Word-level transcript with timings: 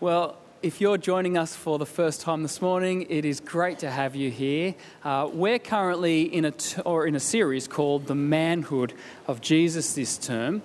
Well, 0.00 0.38
if 0.62 0.80
you're 0.80 0.96
joining 0.96 1.36
us 1.36 1.54
for 1.54 1.78
the 1.78 1.84
first 1.84 2.22
time 2.22 2.42
this 2.42 2.62
morning, 2.62 3.04
it 3.10 3.26
is 3.26 3.38
great 3.38 3.80
to 3.80 3.90
have 3.90 4.16
you 4.16 4.30
here. 4.30 4.74
Uh, 5.04 5.28
we're 5.30 5.58
currently 5.58 6.22
in 6.22 6.46
a 6.46 6.52
t- 6.52 6.80
or 6.86 7.06
in 7.06 7.14
a 7.16 7.20
series 7.20 7.68
called 7.68 8.06
"The 8.06 8.14
Manhood 8.14 8.94
of 9.26 9.42
Jesus" 9.42 9.92
this 9.92 10.16
term, 10.16 10.62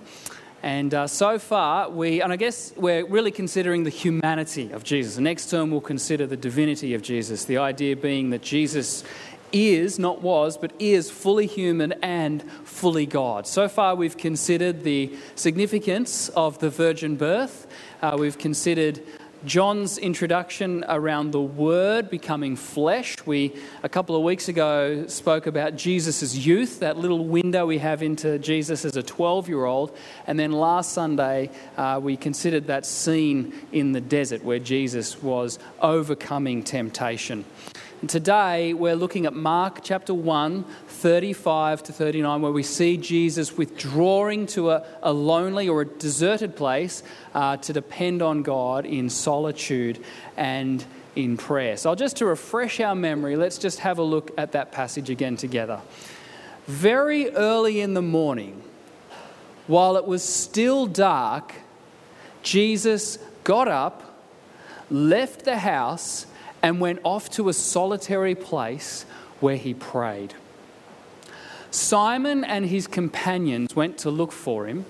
and 0.64 0.94
uh, 0.94 1.08
so 1.08 1.38
far 1.38 1.90
we, 1.90 2.22
and 2.22 2.32
I 2.32 2.38
guess 2.38 2.72
we're 2.78 3.06
really 3.06 3.32
considering 3.32 3.84
the 3.84 3.90
humanity 3.90 4.72
of 4.72 4.86
Jesus. 4.86 5.16
The 5.16 5.22
next 5.22 5.50
term 5.50 5.70
we'll 5.70 5.82
consider 5.82 6.26
the 6.26 6.38
divinity 6.38 6.94
of 6.94 7.02
Jesus. 7.02 7.44
The 7.44 7.58
idea 7.58 7.98
being 7.98 8.30
that 8.30 8.42
Jesus 8.42 9.04
is, 9.52 10.00
not 10.00 10.22
was, 10.22 10.58
but 10.58 10.72
is 10.80 11.10
fully 11.10 11.46
human 11.46 11.94
and 12.02 12.44
fully 12.64 13.06
God. 13.06 13.48
So 13.48 13.68
far, 13.68 13.96
we've 13.96 14.18
considered 14.18 14.84
the 14.84 15.14
significance 15.36 16.30
of 16.30 16.60
the 16.60 16.70
virgin 16.70 17.16
birth. 17.16 17.68
Uh, 18.02 18.18
we've 18.20 18.38
considered 18.38 19.02
John's 19.46 19.98
introduction 20.00 20.84
around 20.88 21.32
the 21.32 21.42
Word 21.42 22.10
becoming 22.10 22.56
flesh. 22.56 23.16
We, 23.26 23.56
a 23.84 23.90
couple 23.90 24.16
of 24.16 24.24
weeks 24.24 24.48
ago, 24.48 25.06
spoke 25.08 25.46
about 25.46 25.76
Jesus' 25.76 26.36
youth, 26.36 26.80
that 26.80 26.98
little 26.98 27.26
window 27.26 27.68
we 27.68 27.78
have 27.78 28.02
into 28.02 28.40
Jesus 28.40 28.86
as 28.86 28.96
a 28.96 29.04
12 29.04 29.48
year 29.48 29.66
old. 29.66 29.96
And 30.26 30.40
then 30.40 30.52
last 30.52 30.94
Sunday, 30.94 31.52
uh, 31.78 32.00
we 32.02 32.18
considered 32.18 32.68
that 32.68 32.86
scene 32.86 33.54
in 33.72 33.92
the 33.92 34.02
desert 34.02 34.44
where 34.44 34.60
Jesus 34.60 35.22
was 35.22 35.60
overcoming 35.80 36.64
temptation. 36.64 37.46
And 38.02 38.10
today, 38.10 38.74
we're 38.74 38.96
looking 38.96 39.26
at 39.26 39.34
Mark 39.34 39.80
chapter 39.82 40.14
1, 40.14 40.66
35 40.88 41.84
to 41.84 41.94
39, 41.94 42.42
where 42.42 42.52
we 42.52 42.62
see 42.62 42.98
Jesus 42.98 43.56
withdrawing 43.56 44.48
to 44.48 44.72
a, 44.72 44.86
a 45.02 45.14
lonely 45.14 45.70
or 45.70 45.82
a 45.82 45.86
deserted 45.86 46.58
place 46.58 47.04
uh, 47.34 47.56
to 47.58 47.72
depend 47.72 48.22
on 48.22 48.44
God 48.44 48.86
in 48.86 49.10
solitude 49.10 50.04
and 50.36 50.86
in 51.16 51.38
prayer. 51.38 51.78
So, 51.78 51.96
just 51.96 52.18
to 52.18 52.26
refresh 52.26 52.82
our 52.82 52.96
memory, 52.96 53.38
let's 53.38 53.58
just 53.58 53.80
have 53.80 53.98
a 53.98 54.04
look 54.04 54.30
at 54.38 54.52
that 54.52 54.74
passage 54.74 55.10
again 55.10 55.38
together. 55.38 55.80
Very 56.68 57.30
early 57.30 57.80
in 57.80 57.94
the 57.94 58.02
morning, 58.02 58.62
while 59.68 59.96
it 59.96 60.06
was 60.06 60.22
still 60.22 60.86
dark, 60.86 61.54
Jesus 62.44 63.20
got 63.46 63.70
up, 63.70 64.20
left 64.92 65.46
the 65.46 65.60
house, 65.60 66.26
and 66.66 66.82
went 66.82 67.00
off 67.04 67.30
to 67.30 67.48
a 67.48 67.54
solitary 67.54 68.34
place 68.34 69.06
where 69.40 69.56
he 69.56 69.72
prayed. 69.72 70.34
Simon 71.70 72.44
and 72.44 72.66
his 72.66 72.88
companions 72.88 73.76
went 73.76 74.00
to 74.00 74.10
look 74.10 74.32
for 74.32 74.66
him, 74.66 74.84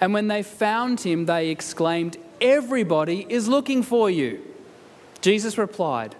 and 0.00 0.12
when 0.12 0.26
they 0.26 0.42
found 0.42 0.98
him, 1.02 1.26
they 1.26 1.50
exclaimed, 1.50 2.16
Everybody 2.40 3.24
is 3.28 3.46
looking 3.46 3.84
for 3.84 4.10
you. 4.10 4.44
Jesus 5.20 5.56
replied, 5.56 6.16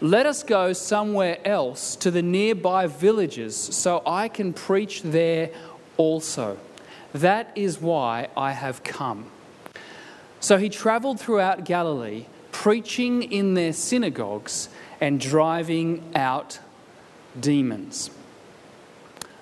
Let 0.00 0.24
us 0.24 0.42
go 0.42 0.72
somewhere 0.72 1.36
else 1.46 1.94
to 1.96 2.10
the 2.10 2.22
nearby 2.22 2.86
villages 2.86 3.54
so 3.54 4.02
I 4.06 4.28
can 4.28 4.54
preach 4.54 5.02
there 5.02 5.50
also. 5.98 6.56
That 7.12 7.52
is 7.54 7.82
why 7.82 8.28
I 8.34 8.52
have 8.52 8.82
come. 8.82 9.26
So 10.40 10.56
he 10.56 10.70
traveled 10.70 11.20
throughout 11.20 11.66
Galilee, 11.66 12.24
preaching 12.52 13.22
in 13.24 13.54
their 13.54 13.72
synagogues 13.72 14.68
and 15.00 15.18
driving 15.18 16.12
out 16.14 16.60
demons. 17.40 18.10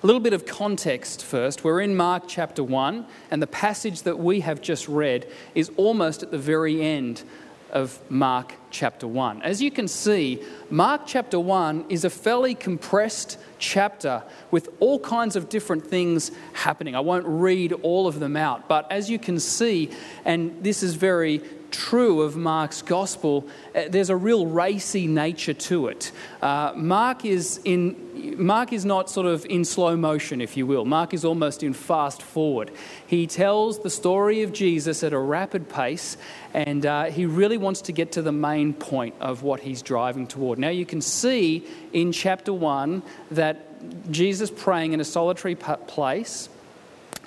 A 0.01 0.07
little 0.07 0.21
bit 0.21 0.33
of 0.33 0.47
context 0.47 1.23
first. 1.23 1.63
We're 1.63 1.81
in 1.81 1.95
Mark 1.95 2.23
chapter 2.27 2.63
1, 2.63 3.05
and 3.29 3.41
the 3.41 3.47
passage 3.47 4.01
that 4.01 4.17
we 4.17 4.39
have 4.39 4.59
just 4.59 4.87
read 4.87 5.29
is 5.53 5.69
almost 5.77 6.23
at 6.23 6.31
the 6.31 6.39
very 6.39 6.81
end 6.81 7.23
of 7.69 7.99
Mark 8.09 8.55
chapter 8.71 9.07
1. 9.07 9.41
As 9.41 9.61
you 9.61 9.69
can 9.69 9.87
see, 9.87 10.41
Mark 10.69 11.01
chapter 11.05 11.39
1 11.39 11.85
is 11.89 12.05
a 12.05 12.09
fairly 12.09 12.55
compressed 12.55 13.37
chapter 13.59 14.23
with 14.49 14.69
all 14.79 14.99
kinds 14.99 15.35
of 15.35 15.49
different 15.49 15.85
things 15.85 16.31
happening. 16.53 16.95
I 16.95 17.01
won't 17.01 17.25
read 17.25 17.73
all 17.83 18.07
of 18.07 18.19
them 18.19 18.35
out, 18.35 18.67
but 18.67 18.91
as 18.91 19.09
you 19.09 19.19
can 19.19 19.39
see, 19.39 19.91
and 20.25 20.63
this 20.63 20.81
is 20.81 20.95
very 20.95 21.41
true 21.71 22.21
of 22.21 22.35
Mark's 22.35 22.81
gospel, 22.81 23.47
uh, 23.73 23.83
there's 23.89 24.09
a 24.09 24.15
real 24.15 24.45
racy 24.45 25.07
nature 25.07 25.53
to 25.53 25.87
it. 25.87 26.11
Uh, 26.41 26.73
Mark 26.75 27.25
is 27.25 27.59
in 27.63 28.09
Mark 28.37 28.71
is 28.71 28.85
not 28.85 29.09
sort 29.09 29.25
of 29.25 29.45
in 29.45 29.65
slow 29.65 29.95
motion, 29.95 30.41
if 30.41 30.55
you 30.55 30.67
will. 30.67 30.85
Mark 30.85 31.13
is 31.13 31.25
almost 31.25 31.63
in 31.63 31.73
fast 31.73 32.21
forward. 32.21 32.69
He 33.07 33.25
tells 33.25 33.79
the 33.79 33.89
story 33.89 34.43
of 34.43 34.53
Jesus 34.53 35.03
at 35.03 35.11
a 35.11 35.17
rapid 35.17 35.69
pace, 35.69 36.17
and 36.53 36.85
uh, 36.85 37.05
he 37.05 37.25
really 37.25 37.57
wants 37.57 37.81
to 37.83 37.91
get 37.91 38.11
to 38.13 38.21
the 38.21 38.31
main 38.31 38.60
point 38.69 39.15
of 39.19 39.43
what 39.43 39.59
he's 39.59 39.81
driving 39.81 40.27
toward. 40.27 40.59
Now, 40.59 40.69
you 40.69 40.85
can 40.85 41.01
see 41.01 41.67
in 41.91 42.11
chapter 42.11 42.53
1 42.53 43.01
that 43.31 44.11
Jesus 44.11 44.51
praying 44.51 44.93
in 44.93 44.99
a 44.99 45.05
solitary 45.05 45.55
place 45.55 46.49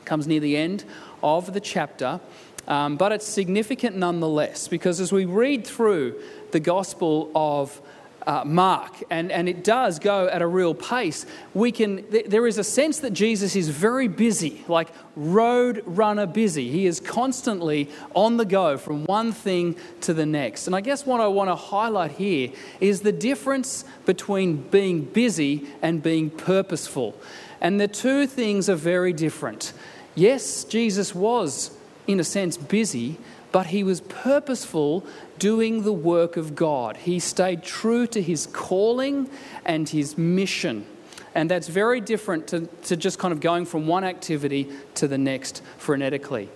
comes 0.05 0.27
near 0.27 0.41
the 0.41 0.57
end 0.57 0.85
of 1.23 1.53
the 1.53 1.61
chapter. 1.61 2.21
Um, 2.67 2.97
but 2.97 3.13
it's 3.13 3.27
significant 3.27 3.97
nonetheless 3.97 4.69
because 4.69 5.01
as 5.01 5.13
we 5.13 5.27
read 5.27 5.67
through 5.67 6.21
the 6.53 6.61
Gospel 6.61 7.31
of 7.35 7.81
uh, 8.27 8.43
Mark, 8.45 9.03
and, 9.11 9.31
and 9.31 9.49
it 9.49 9.65
does 9.65 9.99
go 9.99 10.27
at 10.29 10.43
a 10.43 10.47
real 10.47 10.75
pace, 10.75 11.27
we 11.53 11.71
can, 11.71 12.03
th- 12.11 12.27
there 12.27 12.47
is 12.47 12.59
a 12.59 12.65
sense 12.65 13.01
that 13.01 13.13
Jesus 13.13 13.55
is 13.55 13.69
very 13.69 14.09
busy, 14.09 14.65
like 14.69 14.89
road 15.17 15.83
runner 15.87 16.27
busy. 16.27 16.71
He 16.71 16.87
is 16.87 17.01
constantly 17.01 17.91
on 18.15 18.37
the 18.37 18.45
go 18.45 18.79
from 18.79 19.05
one 19.05 19.33
thing 19.33 19.77
to 20.03 20.15
the 20.15 20.27
next. 20.27 20.67
And 20.67 20.75
I 20.75 20.81
guess 20.81 21.07
what 21.07 21.21
I 21.21 21.27
want 21.29 21.51
to 21.51 21.57
highlight 21.57 22.13
here 22.13 22.51
is 22.81 23.01
the 23.01 23.13
difference 23.13 23.85
between 24.07 24.57
being 24.57 25.03
busy 25.03 25.67
and 25.83 26.03
being 26.03 26.31
purposeful. 26.31 27.15
And 27.61 27.81
the 27.81 27.89
two 27.89 28.27
things 28.27 28.69
are 28.69 28.75
very 28.75 29.13
different. 29.13 29.73
Yes, 30.15 30.65
Jesus 30.65 31.15
was 31.15 31.71
in 32.07 32.21
a 32.21 32.25
sense, 32.25 32.57
busy, 32.57 33.19
but 33.53 33.67
he 33.67 33.85
was 33.85 34.01
purposeful 34.01 35.07
doing 35.39 35.83
the 35.83 35.93
work 35.93 36.37
of 36.37 36.55
God. 36.55 36.97
He 36.99 37.19
stayed 37.19 37.63
true 37.63 38.07
to 38.09 38.23
his 38.23 38.47
calling 38.47 39.29
and 39.65 39.89
his 39.89 40.17
mission. 40.17 40.87
And 41.35 41.51
that's 41.51 41.69
very 41.69 42.01
different 42.01 42.47
to, 42.49 42.67
to 42.85 42.97
just 42.97 43.19
kind 43.19 43.33
of 43.33 43.41
going 43.41 43.67
from 43.67 43.87
one 43.87 44.05
activity 44.05 44.71
to 44.95 45.09
the 45.09 45.19
next 45.19 45.63
frenetically. 45.79 46.49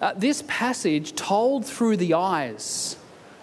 Uh, 0.00 0.14
this 0.16 0.42
passage 0.48 1.14
told 1.14 1.64
through 1.64 1.96
the 1.96 2.14
eyes 2.14 2.96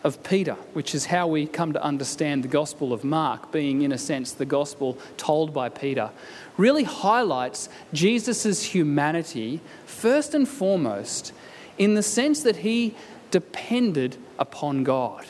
of 0.04 0.24
Peter, 0.24 0.54
which 0.74 0.96
is 0.96 1.06
how 1.06 1.28
we 1.28 1.46
come 1.46 1.74
to 1.74 1.84
understand 1.84 2.44
the 2.44 2.48
Gospel 2.48 2.94
of 2.94 3.04
Mark, 3.04 3.52
being 3.52 3.82
in 3.82 3.92
a 3.92 3.98
sense 3.98 4.32
the 4.32 4.46
Gospel 4.46 4.98
told 5.18 5.54
by 5.54 5.70
Peter, 5.70 6.10
really 6.58 6.84
highlights 6.84 7.70
Jesus' 7.94 8.64
humanity 8.64 9.60
first 9.86 10.34
and 10.34 10.48
foremost 10.48 11.34
in 11.78 11.94
the 11.94 12.04
sense 12.04 12.42
that 12.42 12.58
he 12.58 12.96
depended 13.32 14.18
upon 14.40 14.84
God. 14.84 15.26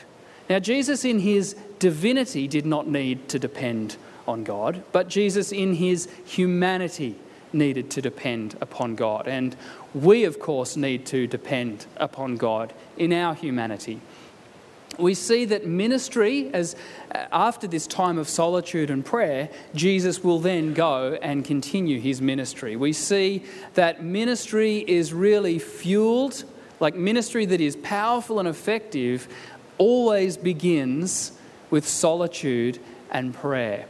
Now, 0.50 0.60
Jesus 0.60 1.04
in 1.04 1.20
his 1.20 1.56
divinity 1.80 2.48
did 2.48 2.66
not 2.66 2.88
need 2.88 3.28
to 3.30 3.40
depend 3.40 3.98
on 4.28 4.44
God, 4.44 4.84
but 4.92 5.08
Jesus 5.08 5.52
in 5.52 5.74
his 5.74 6.08
humanity 6.26 7.16
needed 7.54 7.90
to 7.92 8.02
depend 8.02 8.56
upon 8.62 8.96
God. 8.96 9.28
And 9.28 9.56
we, 9.94 10.24
of 10.24 10.40
course, 10.40 10.78
need 10.78 11.06
to 11.08 11.28
depend 11.28 11.86
upon 11.98 12.38
God 12.38 12.74
in 12.98 13.14
our 13.14 13.34
humanity 13.34 14.02
we 14.98 15.14
see 15.14 15.46
that 15.46 15.66
ministry, 15.66 16.52
as 16.54 16.76
uh, 17.14 17.26
after 17.32 17.68
this 17.68 17.88
time 17.88 18.18
of 18.18 18.28
solitude 18.28 18.90
and 18.90 19.06
prayer, 19.06 19.50
Jesus 19.76 20.24
will 20.24 20.40
then 20.40 20.74
go 20.74 21.18
and 21.22 21.46
continue 21.46 22.00
his 22.00 22.22
ministry. 22.22 22.76
We 22.76 22.94
see 22.94 23.44
that 23.76 24.04
ministry 24.04 24.84
is 24.88 25.14
really 25.14 25.60
fueled, 25.60 26.44
like 26.80 26.96
ministry 26.96 27.46
that 27.46 27.62
is 27.62 27.76
powerful 27.78 28.40
and 28.40 28.48
effective, 28.48 29.28
always 29.78 30.38
begins 30.38 31.32
with 31.70 31.88
solitude 31.88 32.80
and 33.12 33.34
prayer. 33.34 33.86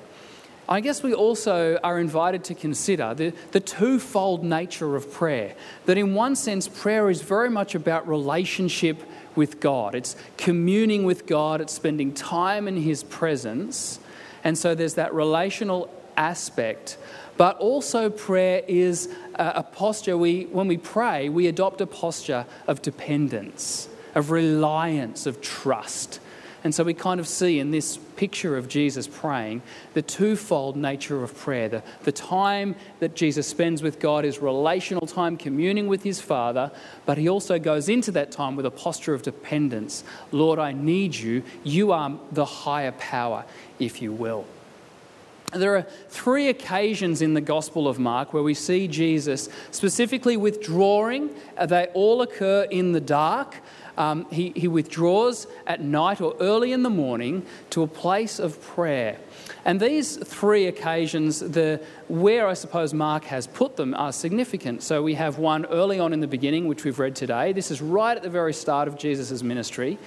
I 0.69 0.81
guess 0.81 1.01
we 1.01 1.13
also 1.13 1.78
are 1.81 1.98
invited 1.98 2.44
to 2.45 2.54
consider 2.54 3.13
the, 3.13 3.34
the 3.51 3.62
twofold 3.62 4.44
nature 4.44 4.98
of 4.98 5.12
prayer. 5.13 5.56
That 5.86 5.98
in 5.98 6.13
one 6.13 6.36
sense, 6.36 6.68
prayer 6.68 7.10
is 7.10 7.22
very 7.22 7.50
much 7.50 7.74
about 7.74 8.07
relationship 8.07 9.01
with 9.36 9.62
God. 9.62 9.95
It's 9.95 10.18
communing 10.36 11.06
with 11.06 11.25
God, 11.25 11.62
it's 11.62 11.74
spending 11.74 12.13
time 12.13 12.68
in 12.68 12.75
His 12.75 13.04
presence. 13.04 14.00
And 14.44 14.57
so 14.57 14.75
there's 14.75 14.95
that 14.95 15.13
relational 15.13 15.89
aspect. 16.18 16.98
But 17.38 17.58
also, 17.60 18.10
prayer 18.10 18.64
is 18.68 19.10
a 19.36 19.62
posture. 19.62 20.18
We, 20.18 20.46
when 20.46 20.68
we 20.68 20.78
pray, 20.78 21.30
we 21.30 21.48
adopt 21.48 21.80
a 21.81 21.88
posture 21.88 22.46
of 22.66 22.81
dependence, 22.81 23.88
of 24.16 24.31
reliance, 24.31 25.28
of 25.28 25.40
trust. 25.40 26.19
And 26.64 26.74
so 26.74 26.84
we 26.84 26.96
kind 26.96 27.19
of 27.19 27.28
see 27.28 27.60
in 27.60 27.69
this 27.69 27.98
picture 28.16 28.58
of 28.58 28.68
Jesus 28.68 29.08
praying 29.08 29.62
the 29.94 30.02
twofold 30.02 30.75
nature 30.75 31.24
of 31.24 31.38
prayer. 31.38 31.69
The, 31.69 31.84
the 32.04 32.12
time 32.12 32.75
that 33.00 33.16
Jesus 33.16 33.48
spends 33.48 33.84
with 33.84 34.00
God 34.00 34.25
is 34.25 34.40
relational 34.40 35.06
time, 35.06 35.38
communing 35.38 35.88
with 35.88 36.02
his 36.02 36.20
Father, 36.20 36.72
but 37.06 37.20
he 37.20 37.30
also 37.30 37.60
goes 37.60 37.88
into 37.88 38.12
that 38.13 38.31
time 38.31 38.56
with 38.56 38.66
a 38.66 38.72
posture 38.72 39.13
of 39.13 39.22
dependence. 39.22 40.04
Lord, 40.31 40.58
I 40.58 40.72
need 40.72 41.16
you. 41.16 41.44
You 41.63 41.92
are 41.92 42.18
the 42.31 42.46
higher 42.46 42.94
power, 42.94 43.46
if 43.78 44.02
you 44.02 44.12
will. 44.12 44.46
There 45.54 45.78
are 45.78 45.84
three 46.10 46.50
occasions 46.50 47.22
in 47.22 47.34
the 47.34 47.42
Gospel 47.42 47.88
of 47.88 48.00
Mark 48.00 48.34
where 48.34 48.44
we 48.44 48.54
see 48.54 48.88
Jesus 48.88 49.48
specifically 49.72 50.36
withdrawing. 50.36 51.30
They 51.66 51.88
all 51.94 52.22
occur 52.22 52.64
in 52.70 52.92
the 52.92 53.00
dark 53.00 53.56
um, 53.98 54.28
he, 54.30 54.54
he 54.56 54.68
withdraws 54.68 55.48
at 55.66 55.82
night 55.82 56.22
or 56.22 56.36
early 56.40 56.72
in 56.72 56.84
the 56.84 56.90
morning 56.90 57.46
to 57.72 57.82
a 57.82 57.88
place 57.88 58.40
of 58.40 58.62
prayer. 58.62 59.18
And 59.66 59.80
these 59.80 60.18
three 60.18 60.68
occasions, 60.68 61.40
the, 61.40 61.82
where 62.08 62.48
I 62.48 62.54
suppose 62.54 62.94
Mark 62.94 63.26
has 63.26 63.48
put 63.48 63.76
them, 63.76 63.94
are 63.96 64.14
significant. 64.14 64.84
So 64.84 65.02
we 65.02 65.16
have 65.16 65.40
one 65.40 65.66
early 65.66 66.00
on 66.00 66.14
in 66.14 66.20
the 66.20 66.28
beginning, 66.28 66.68
which 66.68 66.86
we've 66.86 67.00
read 67.00 67.16
today. 67.16 67.54
This 67.54 67.72
is 67.72 67.82
right 67.82 68.16
at 68.16 68.24
the 68.24 68.30
very 68.30 68.54
start 68.54 68.88
of 68.88 68.98
Jesus' 68.98 69.42
ministry. 69.42 69.98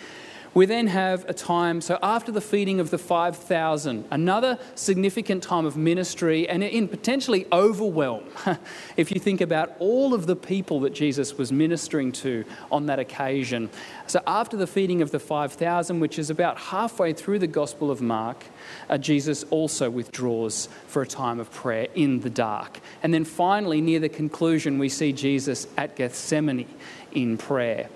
We 0.52 0.66
then 0.66 0.88
have 0.88 1.28
a 1.28 1.32
time, 1.32 1.80
so 1.80 1.96
after 2.02 2.32
the 2.32 2.40
feeding 2.40 2.80
of 2.80 2.90
the 2.90 2.98
5,000, 2.98 4.04
another 4.10 4.58
significant 4.74 5.44
time 5.44 5.64
of 5.64 5.76
ministry 5.76 6.48
and 6.48 6.64
in 6.64 6.88
potentially 6.88 7.46
overwhelm. 7.52 8.24
if 8.96 9.12
you 9.12 9.20
think 9.20 9.40
about 9.40 9.76
all 9.78 10.12
of 10.12 10.26
the 10.26 10.34
people 10.34 10.80
that 10.80 10.92
Jesus 10.92 11.38
was 11.38 11.52
ministering 11.52 12.10
to 12.12 12.44
on 12.72 12.86
that 12.86 12.98
occasion. 12.98 13.70
So 14.08 14.20
after 14.26 14.56
the 14.56 14.66
feeding 14.66 15.02
of 15.02 15.12
the 15.12 15.20
5,000, 15.20 16.00
which 16.00 16.18
is 16.18 16.30
about 16.30 16.58
halfway 16.58 17.12
through 17.12 17.38
the 17.38 17.46
Gospel 17.46 17.88
of 17.88 18.02
Mark, 18.02 18.44
uh, 18.88 18.98
Jesus 18.98 19.44
also 19.50 19.88
withdraws 19.88 20.68
for 20.88 21.02
a 21.02 21.06
time 21.06 21.38
of 21.38 21.52
prayer 21.52 21.86
in 21.94 22.20
the 22.20 22.30
dark. 22.30 22.80
And 23.04 23.14
then 23.14 23.24
finally, 23.24 23.80
near 23.80 24.00
the 24.00 24.08
conclusion, 24.08 24.80
we 24.80 24.88
see 24.88 25.12
Jesus 25.12 25.68
at 25.76 25.94
Gethsemane 25.94 26.66
in 27.12 27.38
prayer. 27.38 27.88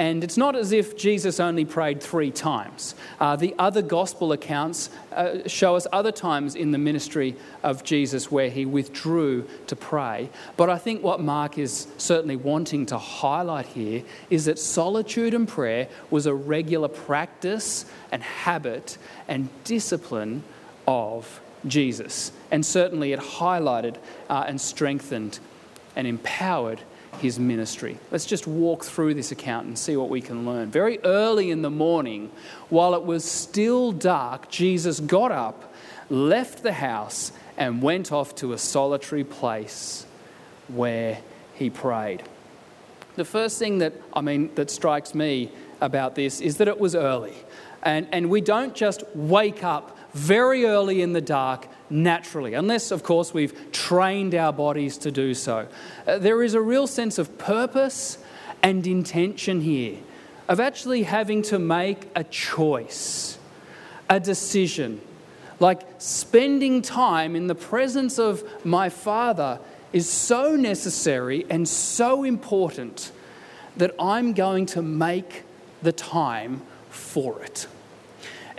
And 0.00 0.24
it's 0.24 0.38
not 0.38 0.56
as 0.56 0.72
if 0.72 0.96
Jesus 0.96 1.40
only 1.40 1.66
prayed 1.66 2.02
three 2.02 2.30
times. 2.30 2.94
Uh, 3.20 3.36
the 3.36 3.54
other 3.58 3.82
gospel 3.82 4.32
accounts 4.32 4.88
uh, 5.12 5.46
show 5.46 5.76
us 5.76 5.86
other 5.92 6.10
times 6.10 6.54
in 6.54 6.70
the 6.70 6.78
ministry 6.78 7.36
of 7.62 7.84
Jesus 7.84 8.30
where 8.30 8.48
he 8.48 8.64
withdrew 8.64 9.46
to 9.66 9.76
pray. 9.76 10.30
But 10.56 10.70
I 10.70 10.78
think 10.78 11.02
what 11.02 11.20
Mark 11.20 11.58
is 11.58 11.86
certainly 11.98 12.36
wanting 12.36 12.86
to 12.86 12.96
highlight 12.96 13.66
here 13.66 14.02
is 14.30 14.46
that 14.46 14.58
solitude 14.58 15.34
and 15.34 15.46
prayer 15.46 15.86
was 16.08 16.24
a 16.24 16.34
regular 16.34 16.88
practice 16.88 17.84
and 18.10 18.22
habit 18.22 18.96
and 19.28 19.50
discipline 19.64 20.44
of 20.88 21.42
Jesus. 21.66 22.32
And 22.50 22.64
certainly 22.64 23.12
it 23.12 23.20
highlighted 23.20 23.96
uh, 24.30 24.46
and 24.48 24.58
strengthened 24.58 25.40
and 25.94 26.06
empowered 26.06 26.80
his 27.18 27.38
ministry. 27.38 27.98
Let's 28.10 28.26
just 28.26 28.46
walk 28.46 28.84
through 28.84 29.14
this 29.14 29.32
account 29.32 29.66
and 29.66 29.78
see 29.78 29.96
what 29.96 30.08
we 30.08 30.20
can 30.20 30.46
learn. 30.46 30.70
Very 30.70 30.98
early 31.04 31.50
in 31.50 31.62
the 31.62 31.70
morning, 31.70 32.30
while 32.68 32.94
it 32.94 33.04
was 33.04 33.24
still 33.24 33.92
dark, 33.92 34.48
Jesus 34.48 35.00
got 35.00 35.32
up, 35.32 35.74
left 36.08 36.62
the 36.62 36.72
house, 36.72 37.32
and 37.56 37.82
went 37.82 38.10
off 38.10 38.34
to 38.36 38.52
a 38.52 38.58
solitary 38.58 39.24
place 39.24 40.06
where 40.68 41.18
he 41.54 41.68
prayed. 41.68 42.22
The 43.16 43.24
first 43.24 43.58
thing 43.58 43.78
that 43.78 43.92
I 44.14 44.20
mean 44.22 44.54
that 44.54 44.70
strikes 44.70 45.14
me 45.14 45.50
about 45.80 46.14
this 46.14 46.40
is 46.40 46.56
that 46.58 46.68
it 46.68 46.78
was 46.78 46.94
early. 46.94 47.34
And, 47.82 48.08
and 48.12 48.30
we 48.30 48.40
don't 48.40 48.74
just 48.74 49.04
wake 49.14 49.64
up 49.64 49.98
very 50.12 50.64
early 50.64 51.02
in 51.02 51.12
the 51.12 51.20
dark 51.20 51.66
naturally, 51.90 52.54
unless, 52.54 52.90
of 52.90 53.02
course, 53.02 53.34
we've 53.34 53.72
trained 53.72 54.34
our 54.34 54.52
bodies 54.52 54.96
to 54.98 55.10
do 55.10 55.34
so. 55.34 55.66
Uh, 56.06 56.18
there 56.18 56.42
is 56.42 56.54
a 56.54 56.60
real 56.60 56.86
sense 56.86 57.18
of 57.18 57.36
purpose 57.36 58.18
and 58.62 58.86
intention 58.86 59.60
here, 59.60 59.98
of 60.48 60.60
actually 60.60 61.02
having 61.02 61.42
to 61.42 61.58
make 61.58 62.08
a 62.14 62.24
choice, 62.24 63.38
a 64.08 64.20
decision. 64.20 65.00
Like 65.58 65.82
spending 65.98 66.80
time 66.80 67.36
in 67.36 67.46
the 67.46 67.54
presence 67.54 68.18
of 68.18 68.42
my 68.64 68.88
Father 68.88 69.58
is 69.92 70.08
so 70.08 70.56
necessary 70.56 71.44
and 71.50 71.68
so 71.68 72.24
important 72.24 73.12
that 73.76 73.94
I'm 73.98 74.32
going 74.32 74.66
to 74.66 74.82
make 74.82 75.44
the 75.82 75.92
time 75.92 76.62
for 76.88 77.42
it. 77.42 77.66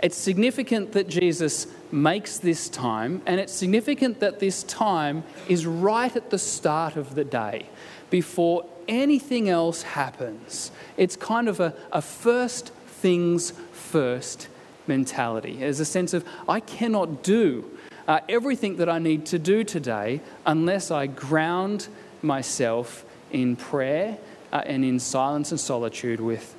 It's 0.02 0.16
significant 0.16 0.92
that 0.92 1.08
Jesus 1.08 1.66
makes 1.92 2.38
this 2.38 2.68
time, 2.68 3.22
and 3.26 3.38
it's 3.38 3.52
significant 3.52 4.20
that 4.20 4.40
this 4.40 4.62
time 4.64 5.22
is 5.48 5.66
right 5.66 6.14
at 6.16 6.30
the 6.30 6.38
start 6.38 6.96
of 6.96 7.14
the 7.14 7.24
day, 7.24 7.66
before 8.10 8.64
anything 8.88 9.48
else 9.48 9.82
happens. 9.82 10.70
It's 10.96 11.16
kind 11.16 11.48
of 11.48 11.60
a, 11.60 11.74
a 11.92 12.02
first 12.02 12.72
things 12.86 13.52
first 13.72 14.48
mentality. 14.86 15.56
There's 15.58 15.80
a 15.80 15.84
sense 15.84 16.14
of, 16.14 16.24
I 16.48 16.60
cannot 16.60 17.22
do 17.22 17.70
uh, 18.08 18.20
everything 18.28 18.76
that 18.76 18.88
I 18.88 18.98
need 18.98 19.26
to 19.26 19.38
do 19.38 19.64
today 19.64 20.20
unless 20.44 20.90
I 20.90 21.06
ground 21.06 21.88
myself 22.22 23.04
in 23.30 23.56
prayer 23.56 24.18
uh, 24.52 24.62
and 24.66 24.84
in 24.84 24.98
silence 24.98 25.50
and 25.50 25.60
solitude 25.60 26.20
with 26.20 26.54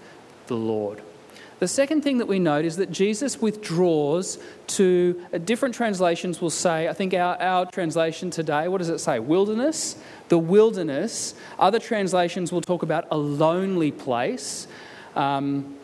the 0.48 0.56
Lord. 0.56 1.02
The 1.64 1.70
second 1.70 2.02
thing 2.02 2.18
that 2.18 2.26
we 2.26 2.40
note 2.40 2.66
is 2.66 2.76
that 2.76 2.92
Jesus 2.92 3.42
withdraws 3.42 4.38
to 4.68 5.26
uh, 5.32 5.38
different 5.38 5.74
translations 5.74 6.42
will 6.42 6.50
say, 6.50 6.90
I 6.90 6.94
think 6.94 7.14
our, 7.14 7.42
our 7.42 7.66
translation 7.68 8.30
today, 8.30 8.68
what 8.68 8.80
does 8.80 8.90
it 8.90 8.98
say? 8.98 9.20
Wilderness. 9.20 9.96
The 10.28 10.38
wilderness. 10.38 11.36
Other 11.58 11.80
translations 11.80 12.52
will 12.52 12.60
talk 12.60 12.84
about 12.84 13.08
a 13.12 13.16
lonely 13.16 13.94
place. 13.94 14.68
Um, 15.16 15.78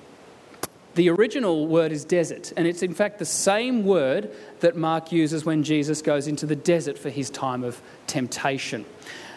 the 0.95 1.09
original 1.11 1.65
word 1.65 1.93
is 1.93 2.03
desert, 2.03 2.51
and 2.57 2.67
it's 2.67 2.83
in 2.83 2.93
fact 2.93 3.17
the 3.17 3.23
same 3.23 3.85
word 3.85 4.31
that 4.59 4.75
Mark 4.75 5.13
uses 5.13 5.45
when 5.45 5.63
Jesus 5.63 6.01
goes 6.01 6.27
into 6.27 6.45
the 6.45 6.57
desert 6.57 6.97
for 6.97 7.09
his 7.09 7.29
time 7.29 7.63
of 7.63 7.81
temptation. 8.05 8.83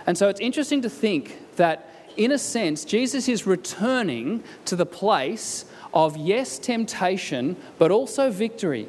And 0.08 0.18
so 0.18 0.28
it's 0.28 0.40
interesting 0.40 0.82
to 0.82 0.90
think 0.90 1.38
that, 1.54 1.88
in 2.16 2.32
a 2.32 2.38
sense, 2.38 2.84
Jesus 2.84 3.28
is 3.28 3.46
returning 3.46 4.42
to 4.64 4.74
the 4.74 4.86
place 4.86 5.66
of, 5.94 6.16
yes, 6.16 6.58
temptation, 6.58 7.56
but 7.78 7.90
also 7.90 8.30
victory. 8.30 8.88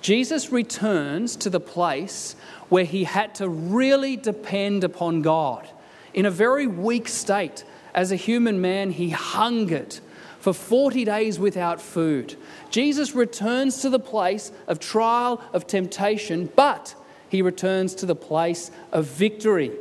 Jesus 0.00 0.52
returns 0.52 1.36
to 1.36 1.50
the 1.50 1.60
place 1.60 2.36
where 2.68 2.84
he 2.84 3.04
had 3.04 3.34
to 3.36 3.48
really 3.48 4.16
depend 4.16 4.84
upon 4.84 5.22
God. 5.22 5.68
In 6.14 6.26
a 6.26 6.30
very 6.30 6.66
weak 6.66 7.08
state, 7.08 7.64
as 7.94 8.12
a 8.12 8.16
human 8.16 8.60
man, 8.60 8.90
he 8.90 9.10
hungered 9.10 9.98
for 10.40 10.52
40 10.52 11.04
days 11.04 11.38
without 11.38 11.80
food. 11.80 12.36
Jesus 12.70 13.14
returns 13.14 13.80
to 13.82 13.90
the 13.90 13.98
place 13.98 14.52
of 14.66 14.78
trial, 14.78 15.42
of 15.52 15.66
temptation, 15.66 16.50
but 16.54 16.94
he 17.28 17.42
returns 17.42 17.94
to 17.96 18.06
the 18.06 18.14
place 18.14 18.70
of 18.92 19.06
victory. 19.06 19.72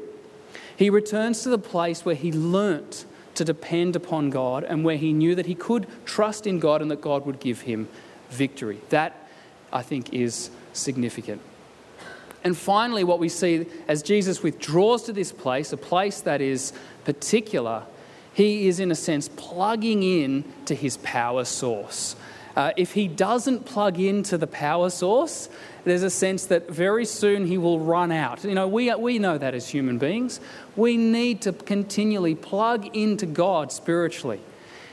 He 0.75 0.89
returns 0.89 1.43
to 1.43 1.49
the 1.49 1.59
place 1.59 2.05
where 2.05 2.15
he 2.15 2.31
learnt 2.31 3.05
to 3.37 3.45
depend 3.45 3.95
upon 3.95 4.29
God 4.29 4.63
and 4.63 4.83
where 4.83 4.97
he 4.97 5.13
knew 5.13 5.35
that 5.35 5.45
he 5.45 5.55
could 5.55 5.87
trust 6.05 6.45
in 6.45 6.59
God 6.59 6.81
and 6.81 6.91
that 6.91 7.01
God 7.01 7.25
would 7.25 7.39
give 7.39 7.61
him 7.61 7.87
victory. 8.29 8.79
That, 8.89 9.29
I 9.71 9.83
think, 9.83 10.13
is 10.13 10.49
significant. 10.73 11.41
And 12.43 12.57
finally, 12.57 13.03
what 13.03 13.19
we 13.19 13.29
see 13.29 13.65
as 13.87 14.01
Jesus 14.01 14.41
withdraws 14.41 15.03
to 15.03 15.13
this 15.13 15.31
place, 15.31 15.71
a 15.73 15.77
place 15.77 16.21
that 16.21 16.41
is 16.41 16.73
particular, 17.03 17.83
he 18.33 18.67
is, 18.67 18.79
in 18.79 18.91
a 18.91 18.95
sense, 18.95 19.29
plugging 19.35 20.03
in 20.03 20.43
to 20.65 20.75
his 20.75 20.97
power 20.97 21.45
source. 21.45 22.15
Uh, 22.57 22.71
if 22.75 22.93
he 22.93 23.07
doesn't 23.07 23.67
plug 23.67 23.99
into 23.99 24.35
the 24.35 24.47
power 24.47 24.89
source, 24.89 25.47
there's 25.83 26.01
a 26.01 26.09
sense 26.09 26.47
that 26.47 26.67
very 26.67 27.05
soon 27.05 27.45
he 27.45 27.55
will 27.55 27.79
run 27.79 28.11
out. 28.11 28.43
You 28.43 28.55
know, 28.55 28.67
we, 28.67 28.91
we 28.95 29.19
know 29.19 29.37
that 29.37 29.53
as 29.53 29.69
human 29.69 29.99
beings. 29.99 30.39
We 30.75 30.97
need 30.97 31.41
to 31.41 31.53
continually 31.53 32.33
plug 32.33 32.97
into 32.97 33.27
God 33.27 33.71
spiritually 33.71 34.39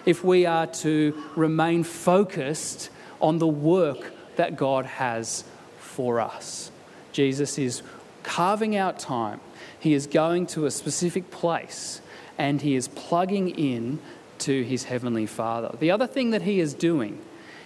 if 0.04 0.22
we 0.22 0.44
are 0.44 0.66
to 0.66 1.24
remain 1.36 1.84
focused 1.84 2.90
on 3.18 3.38
the 3.38 3.46
work 3.46 4.12
that 4.36 4.56
God 4.56 4.84
has 4.84 5.44
for 5.78 6.20
us. 6.20 6.70
Jesus 7.12 7.56
is 7.56 7.80
carving 8.24 8.76
out 8.76 8.98
time, 8.98 9.40
he 9.80 9.94
is 9.94 10.06
going 10.06 10.46
to 10.48 10.66
a 10.66 10.70
specific 10.70 11.30
place, 11.30 12.02
and 12.36 12.60
he 12.60 12.74
is 12.74 12.88
plugging 12.88 13.48
in 13.48 14.00
to 14.40 14.64
his 14.64 14.84
heavenly 14.84 15.24
Father. 15.24 15.74
The 15.80 15.90
other 15.90 16.06
thing 16.06 16.30
that 16.32 16.42
he 16.42 16.60
is 16.60 16.74
doing 16.74 17.22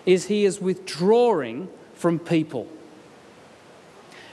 is 0.09 0.25
he 0.25 0.47
is 0.47 0.59
withdrawing 0.59 1.69
from 1.93 2.19
people. 2.19 2.67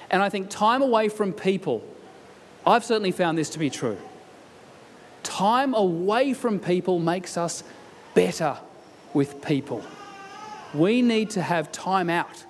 And 0.10 0.24
I 0.24 0.30
think 0.30 0.50
time 0.50 0.82
away 0.82 1.10
from 1.10 1.34
people, 1.34 1.84
I've 2.66 2.86
certainly 2.86 3.12
found 3.12 3.38
this 3.38 3.50
to 3.50 3.60
be 3.60 3.70
true. 3.70 3.98
Time 5.24 5.74
away 5.74 6.34
from 6.34 6.60
people 6.60 6.98
makes 6.98 7.36
us 7.36 7.62
better 8.14 8.58
with 9.14 9.44
people. 9.44 9.84
We 10.74 11.02
need 11.02 11.32
to 11.32 11.42
have 11.42 11.74
time 11.74 12.10
out 12.10 12.46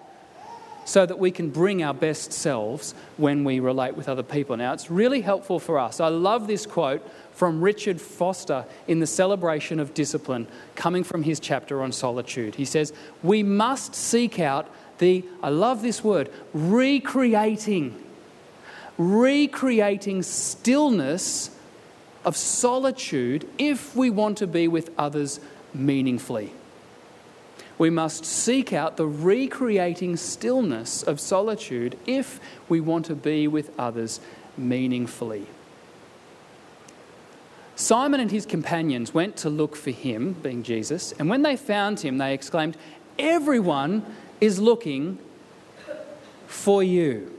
so 0.86 1.06
that 1.06 1.20
we 1.20 1.32
can 1.32 1.50
bring 1.50 1.84
our 1.84 1.94
best 1.94 2.32
selves 2.32 2.94
when 3.18 3.44
we 3.44 3.60
relate 3.60 3.98
with 3.98 4.08
other 4.08 4.24
people. 4.24 4.56
Now, 4.56 4.72
it's 4.72 4.90
really 4.90 5.22
helpful 5.22 5.60
for 5.60 5.78
us. 5.78 6.00
I 6.00 6.08
love 6.08 6.48
this 6.48 6.66
quote 6.66 7.06
from 7.34 7.62
Richard 7.62 8.00
Foster 8.00 8.66
in 8.88 9.00
the 9.00 9.08
celebration 9.08 9.80
of 9.80 9.94
discipline, 9.94 10.48
coming 10.76 11.04
from 11.04 11.24
his 11.24 11.40
chapter 11.40 11.82
on 11.82 11.92
solitude. 11.92 12.56
He 12.56 12.66
says, 12.66 12.94
We 13.24 13.44
must 13.44 13.96
seek 13.96 14.40
out 14.40 14.70
the, 15.00 15.26
I 15.44 15.50
love 15.50 15.82
this 15.82 16.04
word, 16.04 16.32
recreating, 16.54 18.02
recreating 18.98 20.24
stillness 20.24 21.50
of 22.24 22.38
solitude 22.38 23.48
if 23.58 23.96
we 23.96 24.10
want 24.10 24.38
to 24.38 24.48
be 24.48 24.68
with 24.68 24.92
others 24.98 25.40
meaningfully. 25.74 26.52
We 27.78 27.90
must 27.90 28.26
seek 28.26 28.72
out 28.72 28.98
the 28.98 29.08
recreating 29.08 30.16
stillness 30.16 31.04
of 31.04 31.20
solitude 31.20 31.98
if 32.06 32.40
we 32.70 32.80
want 32.80 33.06
to 33.08 33.16
be 33.16 33.48
with 33.48 33.78
others 33.78 34.22
meaningfully. 34.58 35.48
Simon 37.76 38.22
and 38.22 38.32
his 38.32 38.46
companions 38.46 39.14
went 39.14 39.36
to 39.38 39.50
look 39.50 39.76
for 39.76 39.92
him, 39.92 40.34
being 40.34 40.64
Jesus, 40.64 41.12
and 41.20 41.30
when 41.30 41.42
they 41.42 41.58
found 41.58 42.00
him, 42.00 42.18
they 42.18 42.34
exclaimed, 42.34 42.78
Everyone 43.20 44.06
is 44.40 44.60
looking 44.60 45.20
for 46.48 46.82
you. 46.82 47.32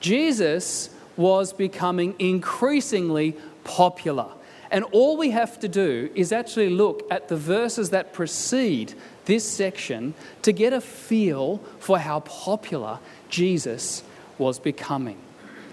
Jesus 0.00 0.90
was 1.16 1.52
becoming 1.52 2.14
increasingly 2.18 3.36
popular. 3.64 4.28
And 4.70 4.84
all 4.92 5.16
we 5.16 5.30
have 5.30 5.58
to 5.60 5.68
do 5.68 6.10
is 6.14 6.32
actually 6.32 6.70
look 6.70 7.06
at 7.10 7.28
the 7.28 7.36
verses 7.36 7.90
that 7.90 8.12
precede 8.12 8.94
this 9.24 9.48
section 9.48 10.14
to 10.42 10.52
get 10.52 10.72
a 10.72 10.80
feel 10.80 11.58
for 11.78 11.98
how 11.98 12.20
popular 12.20 12.98
Jesus 13.28 14.02
was 14.38 14.58
becoming. 14.58 15.18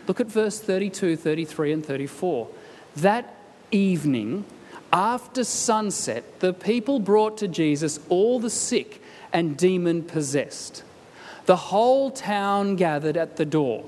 Look 0.08 0.20
at 0.20 0.27
verse 0.27 0.60
32, 0.60 1.16
33, 1.16 1.74
and 1.74 1.86
34. 1.86 2.48
That 2.98 3.36
evening, 3.72 4.46
after 4.92 5.44
sunset, 5.44 6.39
the 6.39 6.54
people 6.54 7.00
brought 7.00 7.38
to 7.39 7.48
Jesus 7.48 8.00
all 8.10 8.39
the 8.39 8.50
sick 8.50 9.01
and 9.34 9.58
demon 9.58 10.04
possessed. 10.04 10.84
The 11.46 11.56
whole 11.56 12.12
town 12.12 12.75
gathered 12.75 13.18
at 13.18 13.38
the 13.38 13.46
door. 13.46 13.86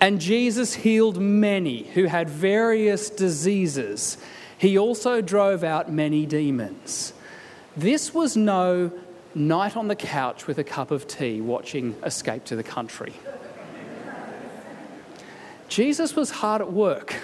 And 0.00 0.20
Jesus 0.20 0.74
healed 0.74 1.20
many 1.20 1.84
who 1.94 2.04
had 2.04 2.28
various 2.28 3.08
diseases. 3.08 4.18
He 4.58 4.78
also 4.78 5.20
drove 5.20 5.64
out 5.64 5.90
many 5.90 6.26
demons. 6.26 7.12
This 7.76 8.12
was 8.12 8.36
no 8.36 8.92
night 9.34 9.76
on 9.76 9.88
the 9.88 9.96
couch 9.96 10.46
with 10.46 10.58
a 10.58 10.64
cup 10.64 10.90
of 10.90 11.06
tea 11.06 11.40
watching 11.40 11.94
Escape 12.02 12.44
to 12.46 12.56
the 12.56 12.62
Country. 12.62 13.14
Jesus 15.68 16.14
was 16.14 16.30
hard 16.30 16.62
at 16.62 16.72
work. 16.72 17.16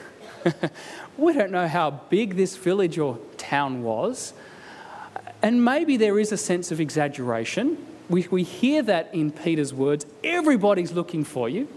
we 1.16 1.32
don't 1.32 1.52
know 1.52 1.68
how 1.68 1.90
big 1.90 2.36
this 2.36 2.56
village 2.56 2.98
or 2.98 3.18
town 3.36 3.82
was. 3.82 4.32
And 5.42 5.64
maybe 5.64 5.96
there 5.96 6.18
is 6.18 6.32
a 6.32 6.36
sense 6.36 6.70
of 6.70 6.80
exaggeration. 6.80 7.78
We, 8.08 8.26
we 8.30 8.42
hear 8.42 8.82
that 8.82 9.14
in 9.14 9.30
Peter's 9.30 9.72
words 9.72 10.06
everybody's 10.22 10.92
looking 10.92 11.24
for 11.24 11.48
you. 11.48 11.68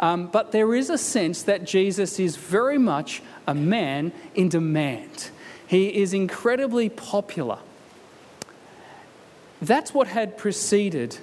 Um, 0.00 0.28
but 0.28 0.50
there 0.50 0.74
is 0.74 0.88
a 0.88 0.96
sense 0.98 1.42
that 1.42 1.64
Jesus 1.64 2.18
is 2.18 2.36
very 2.36 2.78
much 2.78 3.22
a 3.46 3.54
man 3.54 4.12
in 4.34 4.48
demand. 4.48 5.30
He 5.66 6.00
is 6.00 6.14
incredibly 6.14 6.88
popular. 6.88 7.58
That's 9.60 9.92
what 9.92 10.08
had 10.08 10.38
preceded 10.38 11.18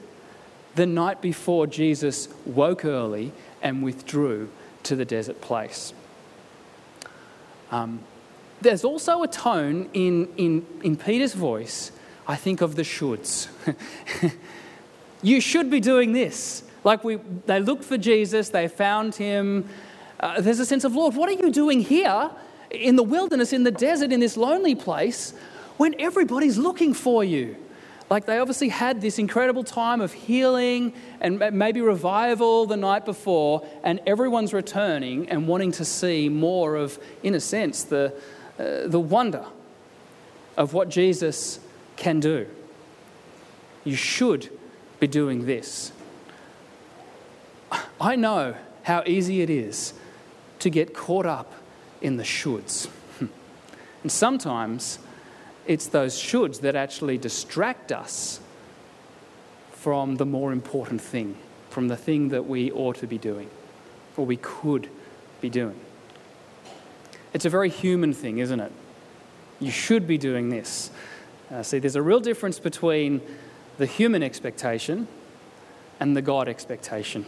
the 0.76 0.86
night 0.86 1.22
before 1.22 1.66
Jesus 1.66 2.30
woke 2.46 2.86
early 2.86 3.32
and 3.64 3.82
withdrew 3.82 4.50
to 4.84 4.96
the 4.96 5.06
desert 5.06 5.42
place. 5.42 5.92
Um, 7.72 8.02
there's 8.62 8.84
also 8.84 9.24
a 9.24 9.28
tone 9.28 9.90
in, 9.94 10.30
in, 10.38 10.66
in 10.84 10.96
Peter's 10.96 11.34
voice, 11.34 11.92
I 12.28 12.36
think, 12.36 12.62
of 12.62 12.76
the 12.76 12.84
shoulds. 12.84 13.48
you 15.24 15.42
should 15.42 15.72
be 15.72 15.80
doing 15.80 16.14
this. 16.14 16.64
Like 16.88 17.04
we, 17.04 17.18
they 17.46 17.60
looked 17.60 17.84
for 17.84 17.98
Jesus, 17.98 18.48
they 18.48 18.70
found 18.70 19.14
him. 19.14 19.68
Uh, 20.22 20.40
there's 20.40 20.62
a 20.62 20.66
sense 20.66 20.86
of, 20.86 20.96
Lord, 20.96 21.16
what 21.16 21.28
are 21.28 21.34
you 21.34 21.52
doing 21.52 21.82
here 21.82 22.32
in 22.72 22.96
the 22.96 23.04
wilderness, 23.04 23.52
in 23.52 23.66
the 23.66 23.72
desert, 23.72 24.14
in 24.14 24.22
this 24.22 24.38
lonely 24.38 24.74
place 24.74 25.34
when 25.76 26.00
everybody's 26.00 26.58
looking 26.58 26.94
for 26.94 27.26
you? 27.26 27.58
Like 28.10 28.26
they 28.26 28.40
obviously 28.40 28.70
had 28.70 29.02
this 29.02 29.20
incredible 29.20 29.66
time 29.66 30.00
of 30.00 30.14
healing 30.14 30.94
and 31.20 31.40
maybe 31.52 31.82
revival 31.82 32.66
the 32.66 32.78
night 32.78 33.04
before, 33.04 33.68
and 33.84 34.00
everyone's 34.08 34.54
returning 34.54 35.28
and 35.28 35.46
wanting 35.46 35.74
to 35.74 35.84
see 35.84 36.30
more 36.30 36.78
of, 36.78 36.98
in 37.22 37.36
a 37.36 37.42
sense, 37.42 37.84
the, 37.84 38.14
uh, 38.58 38.88
the 38.88 39.02
wonder 39.02 39.44
of 40.56 40.74
what 40.74 40.88
Jesus 40.88 41.60
can 41.98 42.22
do. 42.22 42.48
You 43.84 43.98
should 43.98 44.50
be 45.02 45.08
doing 45.08 45.46
this. 45.46 45.92
I 48.00 48.16
know 48.16 48.56
how 48.84 49.04
easy 49.06 49.42
it 49.42 49.50
is 49.50 49.94
to 50.60 50.70
get 50.70 50.94
caught 50.94 51.26
up 51.26 51.54
in 52.02 52.18
the 52.18 52.24
shoulds. 52.24 52.90
and 53.20 54.12
sometimes 54.12 55.00
it's 55.66 55.88
those 55.88 56.16
shoulds 56.16 56.62
that 56.62 56.76
actually 56.76 57.18
distract 57.18 57.92
us 57.92 58.40
from 59.72 60.16
the 60.16 60.26
more 60.26 60.52
important 60.52 61.02
thing, 61.02 61.38
from 61.70 61.88
the 61.88 61.98
thing 61.98 62.30
that 62.30 62.46
we 62.46 62.72
ought 62.72 62.98
to 62.98 63.08
be 63.08 63.18
doing 63.18 63.50
or 64.16 64.26
we 64.26 64.38
could 64.38 64.90
be 65.42 65.50
doing. 65.50 65.80
It's 67.34 67.46
a 67.46 67.50
very 67.50 67.70
human 67.70 68.14
thing, 68.14 68.40
isn't 68.40 68.60
it? 68.60 68.72
You 69.60 69.72
should 69.72 70.08
be 70.08 70.18
doing 70.18 70.50
this. 70.50 70.92
Uh, 71.52 71.64
see, 71.64 71.80
there's 71.80 71.96
a 71.96 72.02
real 72.02 72.20
difference 72.20 72.60
between 72.60 73.22
the 73.78 73.86
human 73.86 74.24
expectation 74.24 75.08
and 76.00 76.16
the 76.16 76.22
God 76.22 76.48
expectation. 76.48 77.26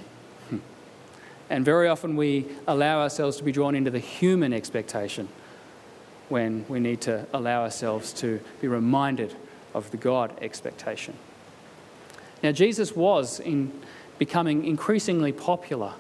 And 1.50 1.66
very 1.66 1.88
often 1.88 2.16
we 2.16 2.46
allow 2.68 3.02
ourselves 3.02 3.38
to 3.38 3.44
be 3.44 3.52
drawn 3.52 3.74
into 3.74 3.90
the 3.90 4.00
human 4.00 4.54
expectation 4.54 5.28
when 6.30 6.64
we 6.70 6.80
need 6.80 7.02
to 7.02 7.26
allow 7.34 7.64
ourselves 7.64 8.14
to 8.14 8.40
be 8.62 8.68
reminded 8.68 9.36
of 9.74 9.90
the 9.90 9.98
God 9.98 10.32
expectation. 10.42 11.16
Now, 12.44 12.52
Jesus 12.52 12.96
was 12.96 13.40
in 13.40 13.72
becoming 14.20 14.64
increasingly 14.64 15.32
popular, 15.32 15.94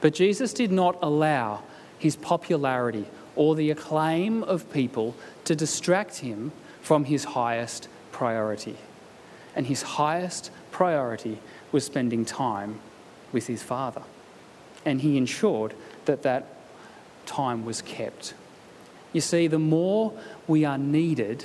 but 0.00 0.14
Jesus 0.14 0.52
did 0.52 0.70
not 0.70 0.96
allow 1.02 1.62
his 1.98 2.14
popularity 2.14 3.06
or 3.34 3.56
the 3.56 3.70
acclaim 3.70 4.44
of 4.44 4.70
people 4.72 5.14
to 5.44 5.56
distract 5.56 6.18
him 6.18 6.52
from 6.80 7.04
his 7.04 7.24
highest 7.24 7.88
priority. 8.12 8.76
And 9.56 9.66
his 9.66 9.82
highest 9.82 10.50
priority 10.70 11.38
was 11.72 11.84
spending 11.84 12.24
time 12.24 12.78
with 13.32 13.46
his 13.46 13.62
Father 13.62 14.02
and 14.86 15.02
he 15.02 15.18
ensured 15.18 15.74
that 16.06 16.22
that 16.22 16.46
time 17.26 17.66
was 17.66 17.82
kept. 17.82 18.32
You 19.12 19.20
see, 19.20 19.48
the 19.48 19.58
more 19.58 20.12
we 20.46 20.64
are 20.64 20.78
needed, 20.78 21.44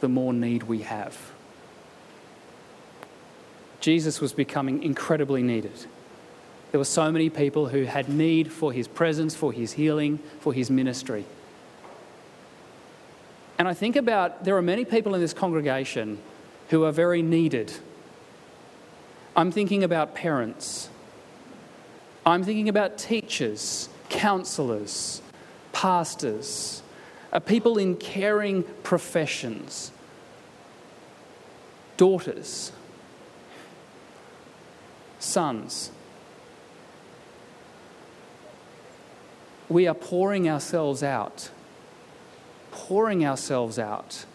the 0.00 0.08
more 0.08 0.34
need 0.34 0.64
we 0.64 0.80
have. 0.80 1.16
Jesus 3.80 4.20
was 4.20 4.32
becoming 4.32 4.82
incredibly 4.82 5.42
needed. 5.42 5.86
There 6.72 6.78
were 6.78 6.84
so 6.84 7.10
many 7.10 7.30
people 7.30 7.68
who 7.68 7.84
had 7.84 8.08
need 8.08 8.52
for 8.52 8.72
his 8.72 8.88
presence, 8.88 9.34
for 9.34 9.52
his 9.52 9.72
healing, 9.72 10.18
for 10.40 10.52
his 10.52 10.70
ministry. 10.70 11.24
And 13.58 13.66
I 13.66 13.74
think 13.74 13.96
about 13.96 14.44
there 14.44 14.56
are 14.56 14.62
many 14.62 14.84
people 14.84 15.14
in 15.14 15.20
this 15.20 15.32
congregation 15.32 16.18
who 16.70 16.84
are 16.84 16.92
very 16.92 17.22
needed. 17.22 17.72
I'm 19.36 19.50
thinking 19.52 19.84
about 19.84 20.14
parents 20.14 20.90
I'm 22.28 22.44
thinking 22.44 22.68
about 22.68 22.98
teachers, 22.98 23.88
counselors, 24.10 25.22
pastors, 25.72 26.82
uh, 27.32 27.40
people 27.40 27.78
in 27.78 27.96
caring 27.96 28.64
professions, 28.82 29.92
daughters, 31.96 32.72
sons. 35.18 35.90
We 39.70 39.86
are 39.86 39.94
pouring 39.94 40.50
ourselves 40.50 41.02
out, 41.02 41.50
pouring 42.70 43.24
ourselves 43.24 43.78
out. 43.78 44.26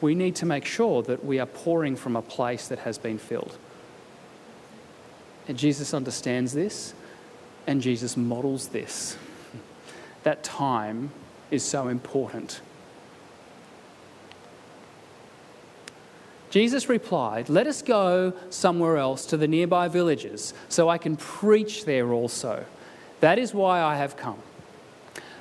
We 0.00 0.16
need 0.16 0.34
to 0.36 0.46
make 0.46 0.64
sure 0.64 1.02
that 1.02 1.24
we 1.24 1.38
are 1.38 1.46
pouring 1.46 1.94
from 1.94 2.16
a 2.16 2.22
place 2.22 2.66
that 2.68 2.80
has 2.80 2.98
been 2.98 3.18
filled. 3.18 3.56
And 5.48 5.58
Jesus 5.58 5.94
understands 5.94 6.52
this, 6.52 6.94
And 7.66 7.80
Jesus 7.80 8.16
models 8.16 8.68
this. 8.68 9.16
That 10.22 10.42
time 10.42 11.10
is 11.50 11.64
so 11.64 11.88
important. 11.88 12.60
Jesus 16.50 16.88
replied, 16.88 17.48
Let 17.48 17.66
us 17.66 17.80
go 17.80 18.32
somewhere 18.50 18.96
else 18.96 19.24
to 19.26 19.36
the 19.36 19.48
nearby 19.48 19.88
villages 19.88 20.52
so 20.68 20.88
I 20.88 20.98
can 20.98 21.16
preach 21.16 21.84
there 21.84 22.12
also. 22.12 22.64
That 23.20 23.38
is 23.38 23.54
why 23.54 23.80
I 23.80 23.96
have 23.96 24.16
come. 24.16 24.38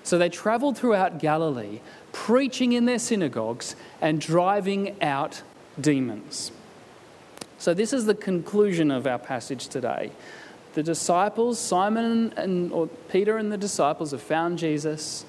So 0.03 0.18
they 0.18 0.29
traveled 0.29 0.77
throughout 0.77 1.20
Galilee, 1.20 1.82
preaching 2.12 2.74
in 2.74 2.86
their 2.86 3.00
synagogues 3.00 3.75
and 4.01 4.22
driving 4.22 5.01
out 5.01 5.41
demons. 5.79 6.51
So, 7.60 7.74
this 7.74 7.92
is 7.92 8.06
the 8.06 8.16
conclusion 8.16 8.89
of 8.89 9.06
our 9.06 9.20
passage 9.20 9.68
today. 9.68 10.12
The 10.75 10.84
disciples, 10.84 11.60
Simon 11.60 12.34
and 12.38 12.72
or 12.72 12.88
Peter 13.12 13.38
and 13.38 13.51
the 13.51 13.58
disciples, 13.58 14.12
have 14.12 14.22
found 14.22 14.58
Jesus. 14.58 15.25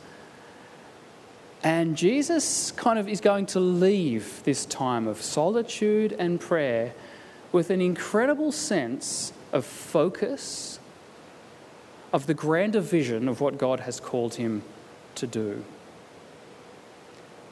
And 1.63 1.97
Jesus 1.97 2.71
kind 2.71 2.99
of 2.99 3.09
is 3.09 3.21
going 3.21 3.47
to 3.47 3.61
leave 3.61 4.43
this 4.45 4.65
time 4.65 5.09
of 5.09 5.21
solitude 5.21 6.13
and 6.13 6.41
prayer 6.41 6.95
with 7.51 7.69
an 7.69 7.81
incredible 7.81 8.53
sense 8.53 9.33
of 9.53 9.67
focus, 9.67 10.79
of 12.13 12.27
the 12.27 12.35
grander 12.35 12.81
vision 12.81 13.29
of 13.29 13.41
what 13.41 13.59
God 13.59 13.81
has 13.81 13.99
called 13.99 14.37
him 14.37 14.63
to 15.17 15.27
do. 15.27 15.65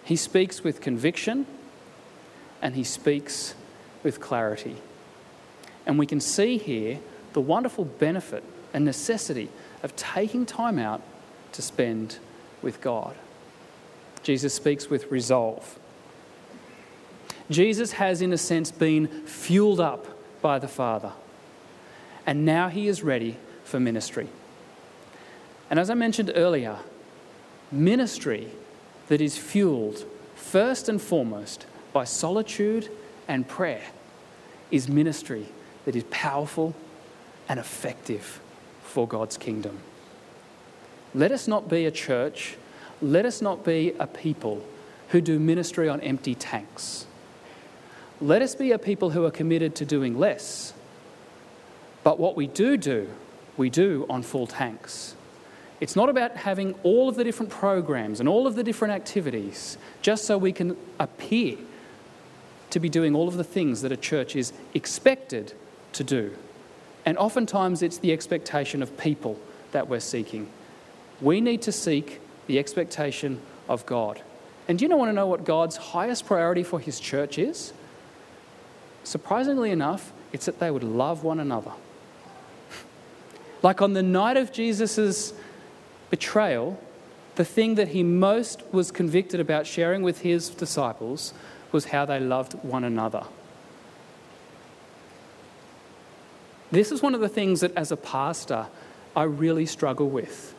He 0.04 0.14
speaks 0.14 0.62
with 0.62 0.80
conviction 0.80 1.46
and 2.62 2.76
he 2.76 2.84
speaks 2.84 3.54
with 4.02 4.20
clarity. 4.20 4.76
And 5.86 5.98
we 5.98 6.06
can 6.06 6.20
see 6.20 6.58
here 6.58 6.98
the 7.32 7.40
wonderful 7.40 7.84
benefit 7.84 8.44
and 8.72 8.84
necessity 8.84 9.48
of 9.82 9.94
taking 9.96 10.44
time 10.46 10.78
out 10.78 11.02
to 11.52 11.62
spend 11.62 12.18
with 12.62 12.80
God. 12.80 13.16
Jesus 14.22 14.54
speaks 14.54 14.90
with 14.90 15.10
resolve. 15.10 15.78
Jesus 17.50 17.92
has, 17.92 18.20
in 18.20 18.32
a 18.32 18.38
sense, 18.38 18.70
been 18.70 19.08
fueled 19.24 19.80
up 19.80 20.06
by 20.42 20.58
the 20.58 20.68
Father, 20.68 21.12
and 22.26 22.44
now 22.44 22.68
he 22.68 22.88
is 22.88 23.02
ready 23.02 23.36
for 23.64 23.80
ministry. 23.80 24.28
And 25.70 25.78
as 25.78 25.90
I 25.90 25.94
mentioned 25.94 26.32
earlier, 26.34 26.78
ministry 27.72 28.48
that 29.08 29.20
is 29.20 29.38
fueled 29.38 30.04
first 30.34 30.88
and 30.88 31.00
foremost 31.00 31.66
by 31.92 32.04
solitude 32.04 32.90
and 33.28 33.46
prayer 33.46 33.82
is 34.70 34.88
ministry 34.88 35.46
that 35.84 35.94
is 35.94 36.04
powerful 36.10 36.74
and 37.48 37.60
effective 37.60 38.40
for 38.82 39.06
God's 39.06 39.36
kingdom. 39.36 39.78
Let 41.14 41.32
us 41.32 41.46
not 41.46 41.68
be 41.68 41.86
a 41.86 41.90
church 41.90 42.56
let 43.00 43.24
us 43.24 43.40
not 43.40 43.64
be 43.64 43.94
a 43.98 44.06
people 44.06 44.64
who 45.10 45.20
do 45.20 45.38
ministry 45.38 45.88
on 45.88 46.00
empty 46.00 46.34
tanks. 46.34 47.06
Let 48.20 48.42
us 48.42 48.54
be 48.54 48.72
a 48.72 48.78
people 48.78 49.10
who 49.10 49.24
are 49.24 49.30
committed 49.30 49.76
to 49.76 49.84
doing 49.84 50.18
less. 50.18 50.74
But 52.02 52.18
what 52.18 52.36
we 52.36 52.48
do 52.48 52.76
do, 52.76 53.08
we 53.56 53.70
do 53.70 54.04
on 54.10 54.22
full 54.22 54.46
tanks. 54.46 55.14
It's 55.80 55.94
not 55.94 56.08
about 56.08 56.36
having 56.36 56.74
all 56.82 57.08
of 57.08 57.14
the 57.14 57.22
different 57.22 57.52
programs 57.52 58.18
and 58.18 58.28
all 58.28 58.48
of 58.48 58.56
the 58.56 58.64
different 58.64 58.94
activities 58.94 59.78
just 60.02 60.24
so 60.24 60.36
we 60.36 60.52
can 60.52 60.76
appear 60.98 61.56
to 62.70 62.80
be 62.80 62.88
doing 62.88 63.14
all 63.14 63.28
of 63.28 63.36
the 63.36 63.44
things 63.44 63.82
that 63.82 63.92
a 63.92 63.96
church 63.96 64.36
is 64.36 64.52
expected 64.74 65.54
to 65.92 66.04
do. 66.04 66.34
And 67.04 67.16
oftentimes 67.16 67.82
it's 67.82 67.98
the 67.98 68.12
expectation 68.12 68.82
of 68.82 68.96
people 68.98 69.38
that 69.72 69.88
we're 69.88 70.00
seeking. 70.00 70.48
We 71.20 71.40
need 71.40 71.62
to 71.62 71.72
seek 71.72 72.20
the 72.46 72.58
expectation 72.58 73.40
of 73.68 73.86
God. 73.86 74.22
And 74.66 74.78
do 74.78 74.84
you 74.84 74.96
want 74.96 75.08
to 75.08 75.14
know 75.14 75.26
what 75.26 75.44
God's 75.44 75.76
highest 75.76 76.26
priority 76.26 76.62
for 76.62 76.78
his 76.78 77.00
church 77.00 77.38
is? 77.38 77.72
Surprisingly 79.04 79.70
enough, 79.70 80.12
it's 80.32 80.46
that 80.46 80.58
they 80.58 80.70
would 80.70 80.84
love 80.84 81.24
one 81.24 81.40
another. 81.40 81.72
like 83.62 83.80
on 83.80 83.94
the 83.94 84.02
night 84.02 84.36
of 84.36 84.52
Jesus' 84.52 85.32
betrayal, 86.10 86.78
the 87.36 87.44
thing 87.44 87.76
that 87.76 87.88
he 87.88 88.02
most 88.02 88.62
was 88.72 88.90
convicted 88.90 89.40
about 89.40 89.66
sharing 89.66 90.02
with 90.02 90.20
his 90.20 90.50
disciples 90.50 91.32
was 91.72 91.86
how 91.86 92.04
they 92.04 92.20
loved 92.20 92.54
one 92.54 92.84
another. 92.84 93.24
This 96.70 96.92
is 96.92 97.02
one 97.02 97.14
of 97.14 97.20
the 97.20 97.28
things 97.28 97.60
that, 97.60 97.74
as 97.76 97.92
a 97.92 97.96
pastor, 97.96 98.66
I 99.16 99.22
really 99.24 99.66
struggle 99.66 100.08
with. 100.08 100.54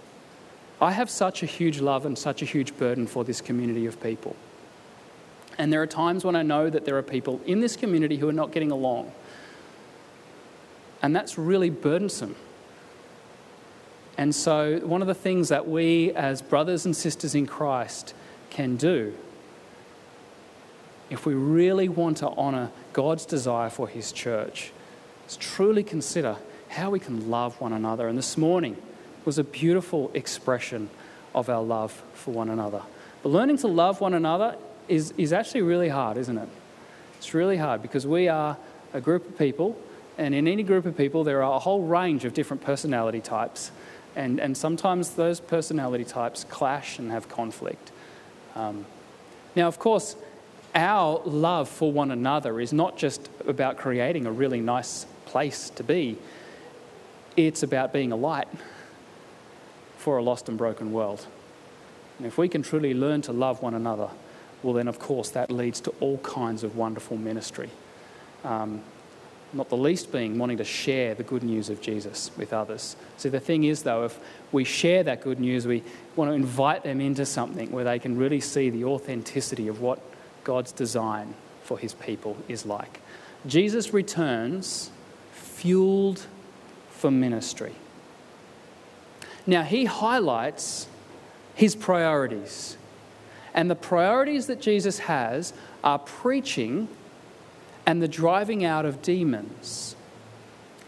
I 0.81 0.91
have 0.91 1.09
such 1.09 1.43
a 1.43 1.45
huge 1.45 1.79
love 1.79 2.05
and 2.05 2.17
such 2.17 2.41
a 2.41 2.45
huge 2.45 2.75
burden 2.77 3.05
for 3.05 3.23
this 3.23 3.41
community 3.41 3.85
of 3.85 4.01
people. 4.01 4.35
And 5.57 5.73
there 5.73 5.81
are 5.81 5.87
times 5.87 6.23
when 6.23 6.35
I 6.35 6.41
know 6.41 6.69
that 6.69 6.85
there 6.85 6.97
are 6.97 7.03
people 7.03 7.41
in 7.45 7.59
this 7.59 7.75
community 7.75 8.15
who 8.15 8.29
are 8.29 8.33
not 8.33 8.51
getting 8.51 8.71
along. 8.71 9.11
And 11.01 11.15
that's 11.15 11.37
really 11.37 11.69
burdensome. 11.69 12.35
And 14.17 14.33
so, 14.33 14.79
one 14.79 15.01
of 15.01 15.07
the 15.07 15.13
things 15.13 15.49
that 15.49 15.67
we, 15.67 16.11
as 16.11 16.41
brothers 16.41 16.85
and 16.85 16.95
sisters 16.95 17.35
in 17.35 17.45
Christ, 17.45 18.13
can 18.49 18.75
do, 18.75 19.13
if 21.09 21.25
we 21.25 21.33
really 21.33 21.89
want 21.89 22.17
to 22.17 22.27
honour 22.27 22.71
God's 22.93 23.25
desire 23.25 23.69
for 23.69 23.87
His 23.87 24.11
church, 24.11 24.71
is 25.27 25.37
truly 25.37 25.83
consider 25.83 26.37
how 26.69 26.89
we 26.91 26.99
can 26.99 27.29
love 27.29 27.59
one 27.59 27.73
another. 27.73 28.07
And 28.07 28.17
this 28.17 28.37
morning, 28.37 28.77
was 29.25 29.37
a 29.37 29.43
beautiful 29.43 30.11
expression 30.13 30.89
of 31.35 31.49
our 31.49 31.61
love 31.61 31.91
for 32.13 32.31
one 32.31 32.49
another. 32.49 32.81
But 33.21 33.29
learning 33.29 33.57
to 33.57 33.67
love 33.67 34.01
one 34.01 34.13
another 34.13 34.55
is, 34.87 35.13
is 35.17 35.33
actually 35.33 35.61
really 35.61 35.89
hard, 35.89 36.17
isn't 36.17 36.37
it? 36.37 36.49
It's 37.17 37.33
really 37.33 37.57
hard 37.57 37.81
because 37.81 38.07
we 38.07 38.27
are 38.27 38.57
a 38.93 39.01
group 39.01 39.27
of 39.27 39.37
people, 39.37 39.79
and 40.17 40.33
in 40.33 40.47
any 40.47 40.63
group 40.63 40.85
of 40.85 40.97
people, 40.97 41.23
there 41.23 41.43
are 41.43 41.53
a 41.53 41.59
whole 41.59 41.83
range 41.83 42.25
of 42.25 42.33
different 42.33 42.63
personality 42.63 43.21
types. 43.21 43.71
And, 44.15 44.39
and 44.39 44.57
sometimes 44.57 45.11
those 45.11 45.39
personality 45.39 46.05
types 46.05 46.43
clash 46.45 46.97
and 46.97 47.11
have 47.11 47.29
conflict. 47.29 47.91
Um, 48.55 48.85
now, 49.55 49.67
of 49.67 49.77
course, 49.79 50.15
our 50.75 51.21
love 51.25 51.69
for 51.69 51.91
one 51.91 52.11
another 52.11 52.59
is 52.59 52.73
not 52.73 52.97
just 52.97 53.29
about 53.47 53.77
creating 53.77 54.25
a 54.25 54.31
really 54.31 54.61
nice 54.61 55.05
place 55.25 55.69
to 55.71 55.83
be, 55.83 56.17
it's 57.37 57.63
about 57.63 57.93
being 57.93 58.11
a 58.11 58.15
light 58.15 58.47
for 59.97 60.17
a 60.17 60.23
lost 60.23 60.49
and 60.49 60.57
broken 60.57 60.91
world. 60.91 61.25
And 62.17 62.27
if 62.27 62.37
we 62.37 62.49
can 62.49 62.61
truly 62.61 62.93
learn 62.93 63.21
to 63.23 63.31
love 63.31 63.61
one 63.61 63.73
another, 63.73 64.09
well, 64.61 64.73
then, 64.73 64.87
of 64.87 64.99
course, 64.99 65.29
that 65.31 65.49
leads 65.49 65.79
to 65.81 65.91
all 66.01 66.17
kinds 66.19 66.63
of 66.63 66.75
wonderful 66.75 67.17
ministry. 67.17 67.69
Um, 68.43 68.81
not 69.53 69.69
the 69.69 69.77
least 69.77 70.11
being 70.11 70.37
wanting 70.37 70.57
to 70.57 70.63
share 70.63 71.15
the 71.15 71.23
good 71.23 71.43
news 71.43 71.69
of 71.69 71.81
Jesus 71.81 72.29
with 72.37 72.53
others. 72.53 72.95
See, 73.17 73.29
the 73.29 73.39
thing 73.39 73.63
is, 73.63 73.83
though, 73.83 74.03
if 74.03 74.19
we 74.51 74.63
share 74.63 75.01
that 75.03 75.21
good 75.21 75.39
news, 75.39 75.65
we 75.65 75.83
want 76.15 76.29
to 76.29 76.35
invite 76.35 76.83
them 76.83 77.01
into 77.01 77.25
something 77.25 77.71
where 77.71 77.83
they 77.83 77.99
can 77.99 78.17
really 78.17 78.41
see 78.41 78.69
the 78.69 78.83
authenticity 78.83 79.67
of 79.67 79.81
what 79.81 79.99
God's 80.49 80.71
design 80.71 81.35
for 81.61 81.77
his 81.77 81.93
people 81.93 82.35
is 82.47 82.65
like. 82.65 83.01
Jesus 83.45 83.93
returns 83.93 84.89
fueled 85.31 86.25
for 86.89 87.11
ministry. 87.11 87.75
Now, 89.45 89.61
he 89.61 89.85
highlights 89.85 90.87
his 91.53 91.75
priorities. 91.75 92.77
And 93.53 93.69
the 93.69 93.75
priorities 93.75 94.47
that 94.47 94.59
Jesus 94.59 94.97
has 94.97 95.53
are 95.83 95.99
preaching 95.99 96.87
and 97.85 98.01
the 98.01 98.07
driving 98.07 98.65
out 98.65 98.87
of 98.87 99.03
demons. 99.03 99.95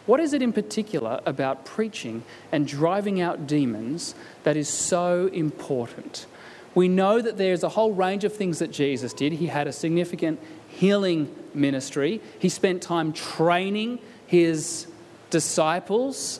What 0.07 0.19
is 0.19 0.33
it 0.33 0.41
in 0.41 0.53
particular 0.53 1.21
about 1.27 1.65
preaching 1.65 2.23
and 2.51 2.67
driving 2.67 3.21
out 3.21 3.45
demons 3.45 4.15
that 4.41 4.57
is 4.57 4.67
so 4.67 5.27
important? 5.27 6.25
We 6.73 6.87
know 6.87 7.21
that 7.21 7.37
there's 7.37 7.63
a 7.63 7.69
whole 7.69 7.93
range 7.93 8.23
of 8.23 8.33
things 8.33 8.59
that 8.59 8.71
Jesus 8.71 9.13
did. 9.13 9.33
He 9.33 9.47
had 9.47 9.67
a 9.67 9.73
significant 9.73 10.39
healing 10.69 11.33
ministry, 11.53 12.21
he 12.39 12.47
spent 12.47 12.81
time 12.81 13.11
training 13.11 13.99
his 14.25 14.87
disciples 15.29 16.39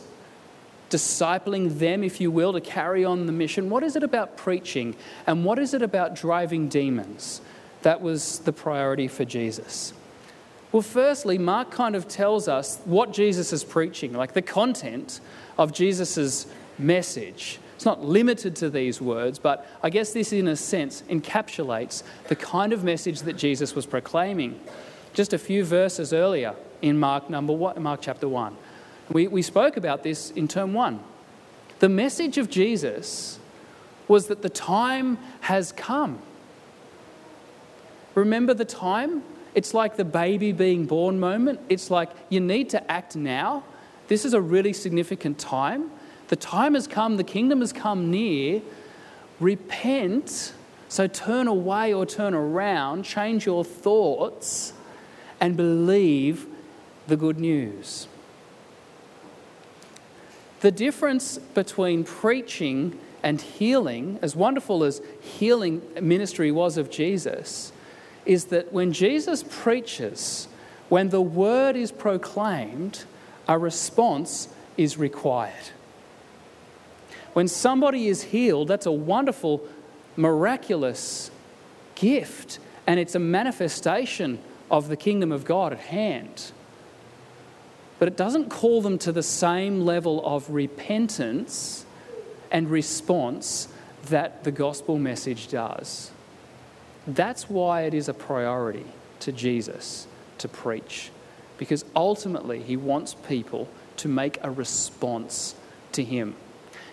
discipling 0.91 1.79
them, 1.79 2.03
if 2.03 2.21
you 2.21 2.29
will, 2.29 2.53
to 2.53 2.61
carry 2.61 3.03
on 3.03 3.25
the 3.25 3.31
mission? 3.31 3.69
What 3.69 3.81
is 3.81 3.95
it 3.95 4.03
about 4.03 4.37
preaching 4.37 4.95
and 5.25 5.43
what 5.43 5.57
is 5.57 5.73
it 5.73 5.81
about 5.81 6.13
driving 6.13 6.67
demons? 6.67 7.41
That 7.81 8.01
was 8.01 8.39
the 8.39 8.53
priority 8.53 9.07
for 9.07 9.25
Jesus. 9.25 9.93
Well, 10.71 10.83
firstly, 10.83 11.37
Mark 11.37 11.71
kind 11.71 11.95
of 11.95 12.07
tells 12.07 12.47
us 12.47 12.79
what 12.85 13.11
Jesus 13.11 13.51
is 13.51 13.63
preaching, 13.63 14.13
like 14.13 14.33
the 14.33 14.41
content 14.41 15.19
of 15.57 15.73
Jesus' 15.73 16.45
message. 16.77 17.59
It's 17.81 17.85
not 17.87 18.05
limited 18.05 18.55
to 18.57 18.69
these 18.69 19.01
words, 19.01 19.39
but 19.39 19.65
I 19.81 19.89
guess 19.89 20.13
this, 20.13 20.31
in 20.31 20.47
a 20.47 20.55
sense, 20.55 21.01
encapsulates 21.09 22.03
the 22.27 22.35
kind 22.35 22.73
of 22.73 22.83
message 22.83 23.21
that 23.21 23.37
Jesus 23.37 23.73
was 23.73 23.87
proclaiming. 23.87 24.59
Just 25.15 25.33
a 25.33 25.39
few 25.39 25.65
verses 25.65 26.13
earlier 26.13 26.53
in 26.83 26.99
Mark, 26.99 27.27
number 27.27 27.53
one, 27.53 27.81
Mark 27.81 28.01
chapter 28.03 28.29
1. 28.29 28.55
We, 29.11 29.27
we 29.27 29.41
spoke 29.41 29.77
about 29.77 30.03
this 30.03 30.29
in 30.29 30.47
term 30.47 30.75
one. 30.75 30.99
The 31.79 31.89
message 31.89 32.37
of 32.37 32.51
Jesus 32.51 33.39
was 34.07 34.27
that 34.27 34.43
the 34.43 34.49
time 34.49 35.17
has 35.39 35.71
come. 35.71 36.19
Remember 38.13 38.53
the 38.53 38.63
time? 38.63 39.23
It's 39.55 39.73
like 39.73 39.97
the 39.97 40.05
baby 40.05 40.51
being 40.51 40.85
born 40.85 41.19
moment. 41.19 41.59
It's 41.67 41.89
like 41.89 42.11
you 42.29 42.41
need 42.41 42.69
to 42.69 42.91
act 42.91 43.15
now. 43.15 43.63
This 44.07 44.23
is 44.23 44.35
a 44.35 44.41
really 44.41 44.71
significant 44.71 45.39
time. 45.39 45.89
The 46.31 46.37
time 46.37 46.75
has 46.75 46.87
come, 46.87 47.17
the 47.17 47.25
kingdom 47.25 47.59
has 47.59 47.73
come 47.73 48.09
near. 48.09 48.61
Repent, 49.41 50.53
so 50.87 51.05
turn 51.05 51.49
away 51.49 51.93
or 51.93 52.05
turn 52.05 52.33
around, 52.33 53.03
change 53.03 53.45
your 53.45 53.65
thoughts, 53.65 54.71
and 55.41 55.57
believe 55.57 56.47
the 57.07 57.17
good 57.17 57.37
news. 57.37 58.07
The 60.61 60.71
difference 60.71 61.37
between 61.37 62.05
preaching 62.05 62.97
and 63.21 63.41
healing, 63.41 64.17
as 64.21 64.33
wonderful 64.33 64.85
as 64.85 65.01
healing 65.19 65.81
ministry 65.99 66.49
was 66.49 66.77
of 66.77 66.89
Jesus, 66.89 67.73
is 68.25 68.45
that 68.45 68.71
when 68.71 68.93
Jesus 68.93 69.43
preaches, 69.43 70.47
when 70.87 71.09
the 71.09 71.19
word 71.19 71.75
is 71.75 71.91
proclaimed, 71.91 73.03
a 73.49 73.57
response 73.57 74.47
is 74.77 74.97
required. 74.97 75.71
When 77.33 77.47
somebody 77.47 78.07
is 78.07 78.23
healed, 78.23 78.67
that's 78.67 78.85
a 78.85 78.91
wonderful, 78.91 79.61
miraculous 80.15 81.31
gift, 81.95 82.59
and 82.85 82.99
it's 82.99 83.15
a 83.15 83.19
manifestation 83.19 84.39
of 84.69 84.87
the 84.87 84.97
kingdom 84.97 85.31
of 85.31 85.45
God 85.45 85.73
at 85.73 85.79
hand. 85.79 86.51
But 87.99 88.07
it 88.07 88.17
doesn't 88.17 88.49
call 88.49 88.81
them 88.81 88.97
to 88.99 89.11
the 89.11 89.23
same 89.23 89.81
level 89.81 90.25
of 90.25 90.49
repentance 90.49 91.85
and 92.51 92.69
response 92.69 93.67
that 94.05 94.43
the 94.43 94.51
gospel 94.51 94.97
message 94.97 95.47
does. 95.47 96.11
That's 97.07 97.49
why 97.49 97.83
it 97.83 97.93
is 97.93 98.09
a 98.09 98.13
priority 98.13 98.85
to 99.19 99.31
Jesus 99.31 100.07
to 100.39 100.47
preach, 100.47 101.11
because 101.57 101.85
ultimately 101.95 102.61
he 102.61 102.75
wants 102.75 103.13
people 103.13 103.69
to 103.97 104.07
make 104.07 104.39
a 104.41 104.49
response 104.49 105.55
to 105.91 106.03
him. 106.03 106.35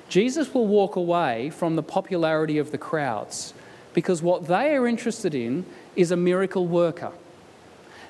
Jesus 0.08 0.54
will 0.54 0.66
walk 0.66 0.96
away 0.96 1.50
from 1.50 1.76
the 1.76 1.82
popularity 1.82 2.58
of 2.58 2.70
the 2.70 2.78
crowds 2.78 3.52
because 3.92 4.22
what 4.22 4.46
they 4.46 4.74
are 4.74 4.86
interested 4.86 5.34
in 5.34 5.66
is 5.96 6.10
a 6.10 6.16
miracle 6.16 6.66
worker. 6.66 7.12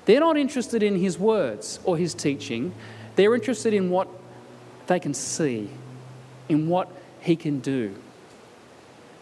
They're 0.04 0.20
not 0.20 0.37
interested 0.37 0.82
in 0.82 0.96
his 0.96 1.18
words 1.18 1.80
or 1.84 1.96
his 1.96 2.14
teaching, 2.14 2.72
they're 3.16 3.34
interested 3.34 3.74
in 3.74 3.90
what 3.90 4.08
they 4.87 5.00
can 5.00 5.12
see, 5.12 5.68
in 6.48 6.68
what 6.68 6.88
he 7.20 7.37
can 7.37 7.61
do. 7.61 7.94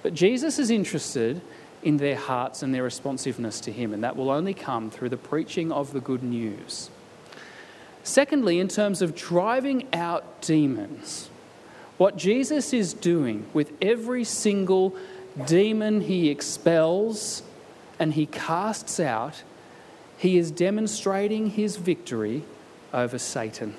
But 0.03 0.15
Jesus 0.15 0.59
is 0.59 0.71
interested 0.71 1.41
in 1.83 1.97
their 1.97 2.17
hearts 2.17 2.63
and 2.63 2.75
their 2.75 2.83
responsiveness 2.83 3.61
to 3.61 3.73
him, 3.73 3.93
and 3.93 4.05
that 4.05 4.17
will 4.17 4.31
only 4.31 4.55
come 4.55 4.91
through 4.91 5.09
the 5.09 5.17
preaching 5.17 5.73
of 5.73 5.93
the 5.93 6.01
good 6.01 6.23
news. 6.23 6.91
Secondly, 8.03 8.61
in 8.61 8.69
terms 8.69 9.03
of 9.03 9.17
driving 9.17 9.87
out 9.93 10.41
demons, 10.43 11.29
what 11.99 12.17
Jesus 12.17 12.73
is 12.73 12.93
doing 12.93 13.47
with 13.55 13.73
every 13.81 14.25
single 14.25 14.95
demon 15.47 16.03
he 16.03 16.29
expels 16.29 17.43
and 17.99 18.13
he 18.13 18.27
casts 18.27 19.01
out, 19.01 19.43
he 20.19 20.37
is 20.37 20.51
demonstrating 20.51 21.51
his 21.51 21.77
victory 21.77 22.43
over 22.93 23.19
Satan. 23.19 23.75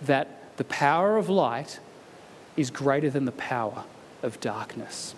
That 0.00 0.56
the 0.56 0.64
power 0.64 1.18
of 1.18 1.28
light 1.28 1.80
is 2.56 2.70
greater 2.70 3.10
than 3.10 3.26
the 3.26 3.32
power 3.32 3.84
of 4.22 4.40
darkness. 4.40 5.14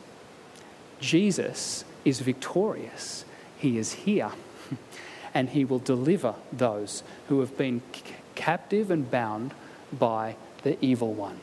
Jesus 1.00 1.84
is 2.04 2.20
victorious. 2.20 3.24
He 3.56 3.78
is 3.78 3.92
here, 3.92 4.32
and 5.34 5.50
he 5.50 5.64
will 5.64 5.78
deliver 5.78 6.34
those 6.52 7.04
who 7.28 7.38
have 7.40 7.56
been 7.56 7.82
captive 8.34 8.90
and 8.90 9.08
bound 9.08 9.54
by 9.92 10.36
the 10.62 10.82
evil 10.84 11.12
one 11.14 11.38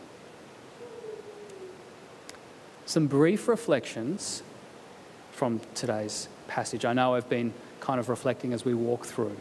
some 2.89 3.05
brief 3.05 3.47
reflections 3.47 4.41
from 5.31 5.61
today's 5.75 6.27
passage. 6.47 6.85
I 6.85 6.93
know 6.93 7.13
I've 7.13 7.29
been 7.29 7.53
kind 7.81 7.99
of 7.99 8.09
reflecting 8.09 8.51
as 8.51 8.65
we 8.65 8.73
walk 8.73 9.05
through. 9.05 9.37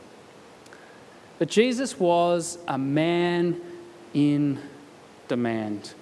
But 1.39 1.49
Jesus 1.49 1.99
was 1.99 2.59
a 2.69 2.77
man 2.77 3.59
in 4.13 4.59
demand. 5.29 5.95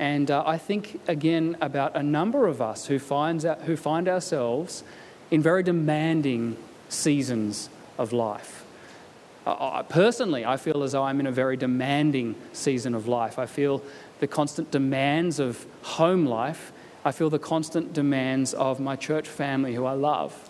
And 0.00 0.28
uh, 0.28 0.42
I 0.44 0.58
think 0.58 1.00
again 1.06 1.56
about 1.60 1.94
a 1.94 2.02
number 2.02 2.48
of 2.48 2.60
us 2.60 2.86
who, 2.86 2.98
finds 2.98 3.44
out, 3.44 3.62
who 3.62 3.76
find 3.76 4.08
ourselves 4.08 4.82
in 5.30 5.40
very 5.40 5.62
demanding 5.62 6.56
seasons 6.88 7.70
of 7.96 8.12
life. 8.12 8.61
Uh, 9.44 9.82
personally, 9.82 10.44
I 10.44 10.56
feel 10.56 10.82
as 10.82 10.92
though 10.92 11.02
I'm 11.02 11.18
in 11.18 11.26
a 11.26 11.32
very 11.32 11.56
demanding 11.56 12.36
season 12.52 12.94
of 12.94 13.08
life. 13.08 13.38
I 13.38 13.46
feel 13.46 13.82
the 14.20 14.28
constant 14.28 14.70
demands 14.70 15.40
of 15.40 15.66
home 15.82 16.26
life. 16.26 16.72
I 17.04 17.10
feel 17.10 17.28
the 17.28 17.40
constant 17.40 17.92
demands 17.92 18.54
of 18.54 18.78
my 18.78 18.94
church 18.94 19.28
family 19.28 19.74
who 19.74 19.84
I 19.84 19.94
love. 19.94 20.48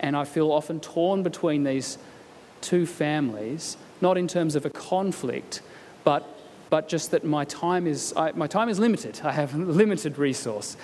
And 0.00 0.16
I 0.16 0.24
feel 0.24 0.50
often 0.50 0.80
torn 0.80 1.22
between 1.22 1.64
these 1.64 1.98
two 2.62 2.86
families, 2.86 3.76
not 4.00 4.16
in 4.16 4.26
terms 4.26 4.54
of 4.54 4.64
a 4.64 4.70
conflict, 4.70 5.60
but, 6.02 6.26
but 6.70 6.88
just 6.88 7.10
that 7.10 7.24
my 7.24 7.44
time, 7.44 7.86
is, 7.86 8.14
I, 8.16 8.32
my 8.32 8.46
time 8.46 8.70
is 8.70 8.78
limited. 8.78 9.20
I 9.22 9.32
have 9.32 9.54
limited 9.54 10.16
resource. 10.16 10.78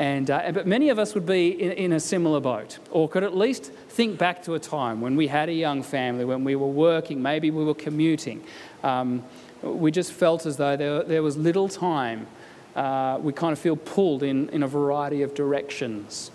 And, 0.00 0.30
uh, 0.30 0.50
but 0.52 0.66
many 0.66 0.88
of 0.88 0.98
us 0.98 1.14
would 1.14 1.26
be 1.26 1.50
in, 1.50 1.72
in, 1.72 1.92
a 1.92 2.00
similar 2.00 2.40
boat, 2.40 2.78
or 2.90 3.06
could 3.06 3.22
at 3.22 3.36
least 3.36 3.66
think 3.90 4.16
back 4.16 4.42
to 4.44 4.54
a 4.54 4.58
time 4.58 5.02
when 5.02 5.14
we 5.14 5.26
had 5.26 5.50
a 5.50 5.52
young 5.52 5.82
family, 5.82 6.24
when 6.24 6.42
we 6.42 6.56
were 6.56 6.68
working, 6.68 7.20
maybe 7.20 7.50
we 7.50 7.62
were 7.66 7.74
commuting. 7.74 8.42
Um, 8.82 9.22
we 9.62 9.90
just 9.90 10.14
felt 10.14 10.46
as 10.46 10.56
though 10.56 10.74
there, 10.74 11.02
there 11.02 11.22
was 11.22 11.36
little 11.36 11.68
time. 11.68 12.28
Uh, 12.74 13.18
we 13.20 13.34
kind 13.34 13.52
of 13.52 13.58
feel 13.58 13.76
pulled 13.76 14.22
in, 14.22 14.48
in 14.48 14.62
a 14.62 14.66
variety 14.66 15.20
of 15.20 15.34
directions. 15.34 16.30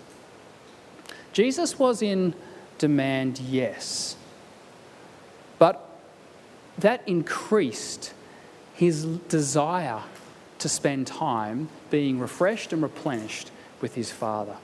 Jesus 1.32 1.76
was 1.76 2.02
in 2.02 2.34
demand, 2.78 3.40
yes, 3.40 4.14
but 5.58 5.98
that 6.78 7.02
increased 7.08 8.14
his 8.74 9.06
desire 9.06 10.02
to 10.60 10.68
spend 10.68 11.08
time 11.08 11.68
being 11.90 12.20
refreshed 12.20 12.72
and 12.72 12.80
replenished 12.80 13.50
with 13.80 13.94
his 13.94 14.10
Father. 14.10 14.56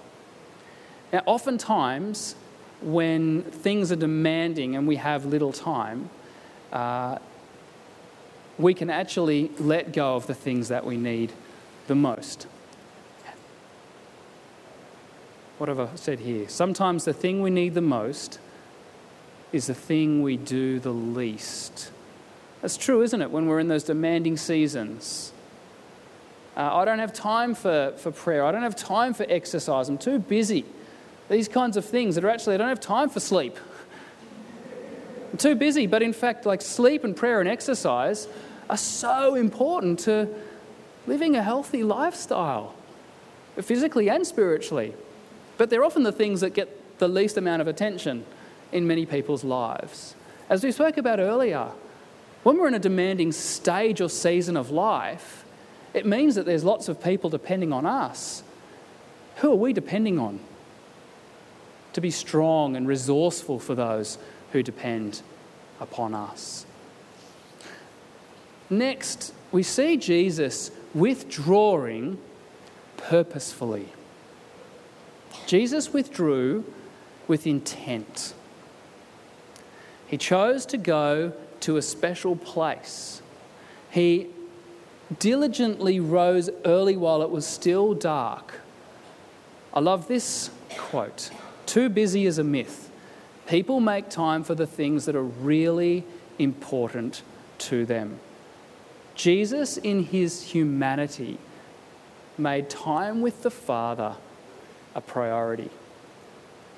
Now, 1.12 1.22
oftentimes, 1.26 2.34
when 2.80 3.42
things 3.42 3.92
are 3.92 3.96
demanding 3.96 4.76
and 4.76 4.88
we 4.88 4.96
have 4.96 5.24
little 5.26 5.52
time, 5.52 6.10
uh, 6.72 7.18
we 8.58 8.74
can 8.74 8.90
actually 8.90 9.50
let 9.58 9.92
go 9.92 10.16
of 10.16 10.26
the 10.26 10.34
things 10.34 10.68
that 10.68 10.84
we 10.84 10.96
need 10.96 11.32
the 11.86 11.94
most. 11.94 12.46
What 15.58 15.68
have 15.68 15.78
I 15.78 15.94
said 15.94 16.20
here? 16.20 16.48
Sometimes 16.48 17.04
the 17.04 17.12
thing 17.12 17.40
we 17.40 17.50
need 17.50 17.74
the 17.74 17.80
most 17.80 18.40
is 19.52 19.66
the 19.66 19.74
thing 19.74 20.22
we 20.22 20.36
do 20.36 20.80
the 20.80 20.92
least. 20.92 21.92
That's 22.62 22.76
true, 22.76 23.02
isn't 23.02 23.20
it, 23.20 23.30
when 23.30 23.46
we're 23.46 23.58
in 23.58 23.68
those 23.68 23.84
demanding 23.84 24.36
seasons? 24.36 25.32
Uh, 26.56 26.76
I 26.76 26.84
don't 26.84 26.98
have 26.98 27.12
time 27.12 27.54
for, 27.54 27.94
for 27.96 28.10
prayer. 28.10 28.44
I 28.44 28.52
don't 28.52 28.62
have 28.62 28.76
time 28.76 29.14
for 29.14 29.24
exercise. 29.28 29.88
I'm 29.88 29.98
too 29.98 30.18
busy. 30.18 30.64
These 31.30 31.48
kinds 31.48 31.76
of 31.76 31.84
things 31.84 32.14
that 32.14 32.24
are 32.24 32.30
actually, 32.30 32.54
I 32.54 32.58
don't 32.58 32.68
have 32.68 32.80
time 32.80 33.08
for 33.08 33.20
sleep. 33.20 33.56
I'm 35.30 35.38
too 35.38 35.54
busy. 35.54 35.86
But 35.86 36.02
in 36.02 36.12
fact, 36.12 36.44
like 36.44 36.60
sleep 36.60 37.04
and 37.04 37.16
prayer 37.16 37.40
and 37.40 37.48
exercise 37.48 38.28
are 38.68 38.76
so 38.76 39.34
important 39.34 40.00
to 40.00 40.28
living 41.06 41.36
a 41.36 41.42
healthy 41.42 41.82
lifestyle, 41.82 42.74
physically 43.60 44.10
and 44.10 44.26
spiritually. 44.26 44.94
But 45.56 45.70
they're 45.70 45.84
often 45.84 46.02
the 46.02 46.12
things 46.12 46.42
that 46.42 46.54
get 46.54 46.98
the 46.98 47.08
least 47.08 47.36
amount 47.36 47.62
of 47.62 47.68
attention 47.68 48.24
in 48.72 48.86
many 48.86 49.06
people's 49.06 49.42
lives. 49.42 50.14
As 50.50 50.62
we 50.62 50.70
spoke 50.70 50.98
about 50.98 51.18
earlier, 51.18 51.70
when 52.42 52.58
we're 52.58 52.68
in 52.68 52.74
a 52.74 52.78
demanding 52.78 53.32
stage 53.32 54.00
or 54.00 54.08
season 54.08 54.56
of 54.56 54.70
life, 54.70 55.41
it 55.94 56.06
means 56.06 56.34
that 56.34 56.46
there's 56.46 56.64
lots 56.64 56.88
of 56.88 57.02
people 57.02 57.30
depending 57.30 57.72
on 57.72 57.86
us. 57.86 58.42
Who 59.36 59.52
are 59.52 59.56
we 59.56 59.72
depending 59.72 60.18
on? 60.18 60.40
To 61.94 62.00
be 62.00 62.10
strong 62.10 62.76
and 62.76 62.88
resourceful 62.88 63.58
for 63.58 63.74
those 63.74 64.18
who 64.52 64.62
depend 64.62 65.22
upon 65.80 66.14
us. 66.14 66.64
Next, 68.70 69.34
we 69.50 69.62
see 69.62 69.98
Jesus 69.98 70.70
withdrawing 70.94 72.18
purposefully. 72.96 73.88
Jesus 75.46 75.92
withdrew 75.92 76.64
with 77.28 77.46
intent. 77.46 78.32
He 80.06 80.16
chose 80.16 80.64
to 80.66 80.78
go 80.78 81.32
to 81.60 81.76
a 81.76 81.82
special 81.82 82.36
place. 82.36 83.22
He 83.90 84.28
diligently 85.18 86.00
rose 86.00 86.50
early 86.64 86.96
while 86.96 87.22
it 87.22 87.30
was 87.30 87.46
still 87.46 87.94
dark. 87.94 88.60
I 89.74 89.80
love 89.80 90.08
this 90.08 90.50
quote 90.76 91.30
Too 91.66 91.88
busy 91.88 92.26
is 92.26 92.38
a 92.38 92.44
myth. 92.44 92.90
People 93.46 93.80
make 93.80 94.08
time 94.08 94.44
for 94.44 94.54
the 94.54 94.66
things 94.66 95.04
that 95.06 95.16
are 95.16 95.22
really 95.22 96.04
important 96.38 97.22
to 97.58 97.84
them. 97.84 98.18
Jesus, 99.14 99.76
in 99.76 100.04
his 100.04 100.42
humanity, 100.42 101.38
made 102.38 102.70
time 102.70 103.20
with 103.20 103.42
the 103.42 103.50
Father 103.50 104.16
a 104.94 105.00
priority. 105.00 105.70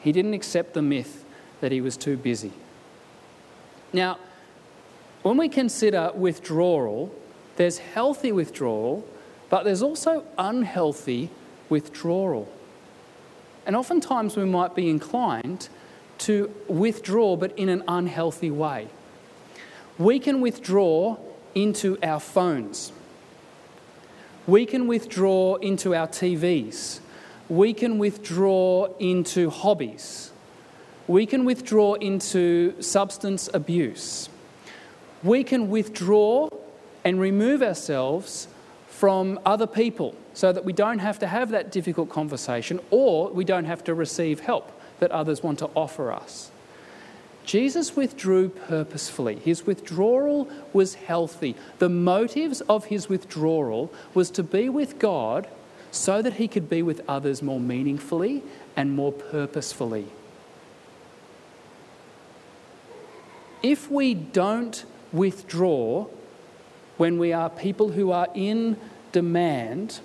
He 0.01 0.12
didn't 0.12 0.35
accept 0.35 0.75
the 0.75 0.83
myth 0.83 1.25
that 1.61 1.73
he 1.73 1.81
was 1.81 1.97
too 1.97 2.16
busy. 2.16 2.53
Now, 3.92 4.18
when 5.23 5.37
we 5.37 5.49
consider 5.49 6.11
withdrawal, 6.14 7.14
there's 7.56 7.78
healthy 7.78 8.32
withdrawal, 8.32 9.06
but 9.48 9.64
there's 9.64 9.82
also 9.82 10.24
unhealthy 10.38 11.30
withdrawal. 11.68 12.48
And 13.66 13.76
oftentimes 13.76 14.36
we 14.36 14.44
might 14.44 14.74
be 14.74 14.90
inclined 14.90 15.68
to 16.18 16.52
withdraw, 16.68 17.36
but 17.36 17.56
in 17.58 17.68
an 17.68 17.82
unhealthy 17.88 18.50
way. 18.50 18.88
We 19.98 20.18
can 20.18 20.40
withdraw 20.40 21.18
into 21.54 21.98
our 22.02 22.20
phones. 22.20 22.92
We 24.46 24.66
can 24.66 24.86
withdraw 24.86 25.56
into 25.56 25.94
our 25.94 26.08
TVs. 26.08 27.00
We 27.48 27.72
can 27.72 27.98
withdraw 27.98 28.88
into 28.98 29.50
hobbies. 29.50 30.32
We 31.06 31.26
can 31.26 31.44
withdraw 31.44 31.94
into 31.94 32.80
substance 32.82 33.48
abuse. 33.54 34.28
We 35.22 35.44
can 35.44 35.70
withdraw 35.70 36.48
and 37.04 37.20
remove 37.20 37.62
ourselves 37.62 38.48
from 38.88 39.38
other 39.44 39.66
people 39.66 40.14
so 40.32 40.52
that 40.52 40.64
we 40.64 40.72
don't 40.72 41.00
have 41.00 41.18
to 41.18 41.26
have 41.26 41.50
that 41.50 41.70
difficult 41.70 42.08
conversation 42.08 42.80
or 42.90 43.30
we 43.30 43.44
don't 43.44 43.64
have 43.64 43.84
to 43.84 43.94
receive 43.94 44.40
help 44.40 44.72
that 45.00 45.10
others 45.10 45.42
want 45.42 45.58
to 45.58 45.68
offer 45.74 46.12
us. 46.12 46.50
Jesus 47.44 47.94
withdrew 47.94 48.48
purposefully. 48.48 49.36
His 49.36 49.66
withdrawal 49.66 50.48
was 50.72 50.94
healthy. 50.94 51.54
The 51.78 51.90
motives 51.90 52.62
of 52.62 52.86
his 52.86 53.08
withdrawal 53.08 53.92
was 54.14 54.30
to 54.30 54.42
be 54.42 54.68
with 54.68 54.98
God 54.98 55.46
so 55.90 56.22
that 56.22 56.34
he 56.34 56.48
could 56.48 56.70
be 56.70 56.82
with 56.82 57.02
others 57.06 57.42
more 57.42 57.60
meaningfully 57.60 58.42
and 58.76 58.92
more 58.92 59.12
purposefully. 59.12 60.06
If 63.62 63.90
we 63.90 64.14
don't 64.14 64.84
withdraw 65.12 66.06
when 66.96 67.18
we 67.18 67.33
are 67.33 67.50
people 67.50 67.90
who 67.90 68.11
are 68.12 68.28
in 68.35 68.76
demand, 69.12 70.00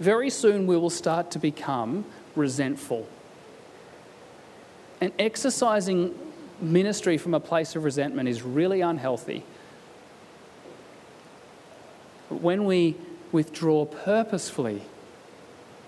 very 0.00 0.30
soon 0.30 0.66
we 0.66 0.76
will 0.76 0.90
start 0.90 1.30
to 1.32 1.38
become 1.38 2.04
resentful. 2.34 3.06
And 5.00 5.12
exercising 5.18 6.18
ministry 6.60 7.18
from 7.18 7.34
a 7.34 7.40
place 7.40 7.76
of 7.76 7.84
resentment 7.84 8.28
is 8.28 8.42
really 8.42 8.80
unhealthy. 8.80 9.44
But 12.28 12.40
when 12.40 12.64
we 12.64 12.96
withdraw 13.32 13.84
purposefully 13.84 14.82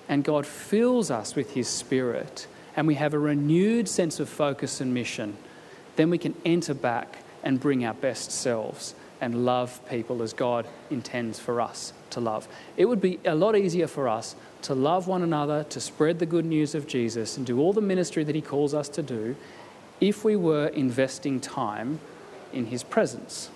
and 0.09 0.23
God 0.23 0.47
fills 0.47 1.11
us 1.11 1.35
with 1.35 1.53
His 1.53 1.69
Spirit 1.69 2.47
and 2.77 2.87
we 2.87 2.97
have 2.97 3.15
a 3.15 3.19
renewed 3.19 3.89
sense 3.89 4.21
of 4.21 4.29
focus 4.29 4.81
and 4.81 4.93
mission, 4.93 5.37
then 5.97 6.11
we 6.11 6.19
can 6.19 6.35
enter 6.45 6.75
back 6.75 7.19
and 7.43 7.59
bring 7.59 7.85
our 7.85 7.95
best 7.95 8.31
selves 8.31 8.95
and 9.21 9.45
love 9.47 9.81
people 9.89 10.23
as 10.23 10.33
God 10.33 10.67
intends 10.91 11.39
for 11.39 11.61
us 11.61 11.93
to 12.11 12.21
love. 12.21 12.49
It 12.77 12.85
would 12.87 13.01
be 13.01 13.19
a 13.25 13.35
lot 13.35 13.57
easier 13.57 13.87
for 13.87 14.09
us 14.09 14.37
to 14.63 14.75
love 14.75 15.07
one 15.07 15.23
another, 15.23 15.65
to 15.65 15.81
spread 15.81 16.19
the 16.19 16.27
good 16.27 16.45
news 16.45 16.75
of 16.75 16.87
Jesus, 16.87 17.37
and 17.37 17.47
do 17.47 17.61
all 17.61 17.73
the 17.73 17.81
ministry 17.81 18.25
that 18.25 18.35
He 18.35 18.43
calls 18.43 18.75
us 18.75 18.89
to 18.91 19.03
do 19.03 19.37
if 20.01 20.25
we 20.25 20.37
were 20.37 20.69
investing 20.69 21.41
time 21.41 22.01
in 22.53 22.67
His 22.67 22.83
presence. 22.83 23.51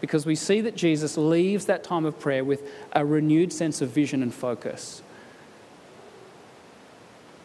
Because 0.00 0.26
we 0.26 0.34
see 0.34 0.60
that 0.62 0.74
Jesus 0.74 1.16
leaves 1.16 1.66
that 1.66 1.84
time 1.84 2.04
of 2.04 2.18
prayer 2.18 2.44
with 2.44 2.62
a 2.92 3.04
renewed 3.04 3.52
sense 3.52 3.80
of 3.80 3.90
vision 3.90 4.22
and 4.22 4.34
focus. 4.34 5.02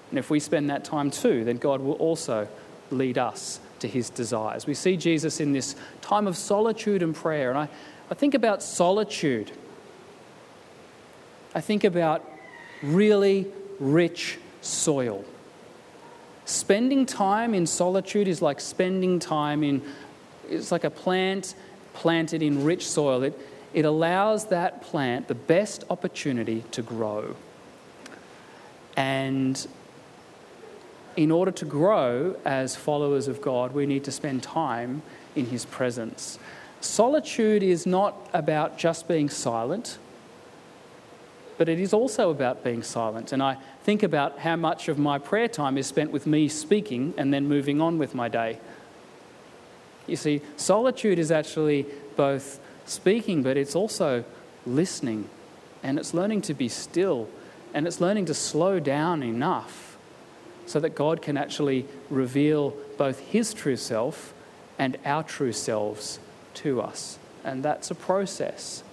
And 0.10 0.18
if 0.18 0.30
we 0.30 0.40
spend 0.40 0.70
that 0.70 0.86
time 0.86 1.12
too, 1.12 1.44
then 1.44 1.58
God 1.58 1.82
will 1.82 1.94
also 1.94 2.48
lead 2.90 3.18
us 3.18 3.60
to 3.80 3.88
his 3.88 4.10
desires. 4.10 4.66
We 4.66 4.74
see 4.74 4.98
Jesus 4.98 5.40
in 5.40 5.54
this 5.54 5.76
time 6.02 6.28
of 6.28 6.38
solitude 6.38 7.02
and 7.04 7.16
prayer. 7.16 7.50
And 7.50 7.60
I, 7.60 7.70
I 8.10 8.14
think 8.14 8.34
about 8.34 8.64
solitude. 8.64 9.52
I 11.54 11.62
think 11.62 11.84
about 11.84 12.24
really 12.82 13.48
rich 13.80 14.38
soil. 14.62 15.24
Spending 16.46 17.06
time 17.06 17.54
in 17.54 17.68
solitude 17.68 18.28
is 18.28 18.42
like 18.42 18.62
spending 18.62 19.20
time 19.20 19.64
in, 19.64 19.82
it's 20.50 20.72
like 20.72 20.84
a 20.84 20.90
plant 20.90 21.56
planted 21.94 22.42
in 22.42 22.64
rich 22.64 22.88
soil. 22.88 23.24
It, 23.24 23.40
it 23.74 23.86
allows 23.86 24.46
that 24.46 24.82
plant 24.82 25.28
the 25.28 25.36
best 25.36 25.84
opportunity 25.90 26.64
to 26.72 26.82
grow. 26.82 27.36
And 28.96 29.68
in 31.18 31.32
order 31.32 31.52
to 31.52 31.66
grow 31.66 32.36
as 32.46 32.76
followers 32.76 33.28
of 33.28 33.42
God, 33.42 33.74
we 33.74 33.88
need 33.88 34.04
to 34.04 34.12
spend 34.12 34.44
time 34.44 35.02
in 35.36 35.48
His 35.48 35.66
presence. 35.66 36.38
Solitude 36.80 37.64
is 37.64 37.88
not 37.88 38.16
about 38.34 38.78
just 38.78 39.08
being 39.08 39.28
silent, 39.28 39.98
but 41.58 41.68
it 41.68 41.80
is 41.80 41.92
also 41.92 42.30
about 42.30 42.64
being 42.64 42.84
silent. 42.84 43.34
And 43.34 43.42
I 43.42 43.58
think 43.84 44.04
about 44.04 44.38
how 44.40 44.56
much 44.56 44.88
of 44.90 45.00
my 45.00 45.18
prayer 45.18 45.48
time 45.48 45.76
is 45.76 45.88
spent 45.88 46.12
with 46.12 46.28
me 46.28 46.48
speaking 46.48 47.16
and 47.18 47.34
then 47.34 47.48
moving 47.48 47.82
on 47.82 47.98
with 47.98 48.14
my 48.14 48.30
day. 48.30 48.60
You 50.06 50.18
see, 50.18 50.42
solitude 50.56 51.18
is 51.18 51.32
actually 51.32 51.88
both 52.16 52.60
speaking, 52.86 53.42
but 53.42 53.58
it's 53.58 53.76
also 53.76 54.24
listening. 54.68 55.30
And 55.82 55.98
it's 55.98 56.14
learning 56.14 56.44
to 56.44 56.54
be 56.54 56.70
still. 56.70 57.28
And 57.74 57.88
it's 57.88 58.00
learning 58.00 58.26
to 58.26 58.36
slow 58.36 58.80
down 58.80 59.24
enough 59.24 59.87
so 60.68 60.80
that 60.82 60.94
God 60.94 61.22
can 61.22 61.38
actually 61.38 61.86
reveal 62.10 62.76
both 62.98 63.20
His 63.20 63.54
true 63.54 63.78
self 63.78 64.34
and 64.78 64.98
our 65.06 65.24
true 65.24 65.54
selves 65.54 66.20
to 66.56 66.82
us. 66.82 67.18
And 67.44 67.64
that's 67.64 67.90
a 67.90 67.96
process. 67.96 68.84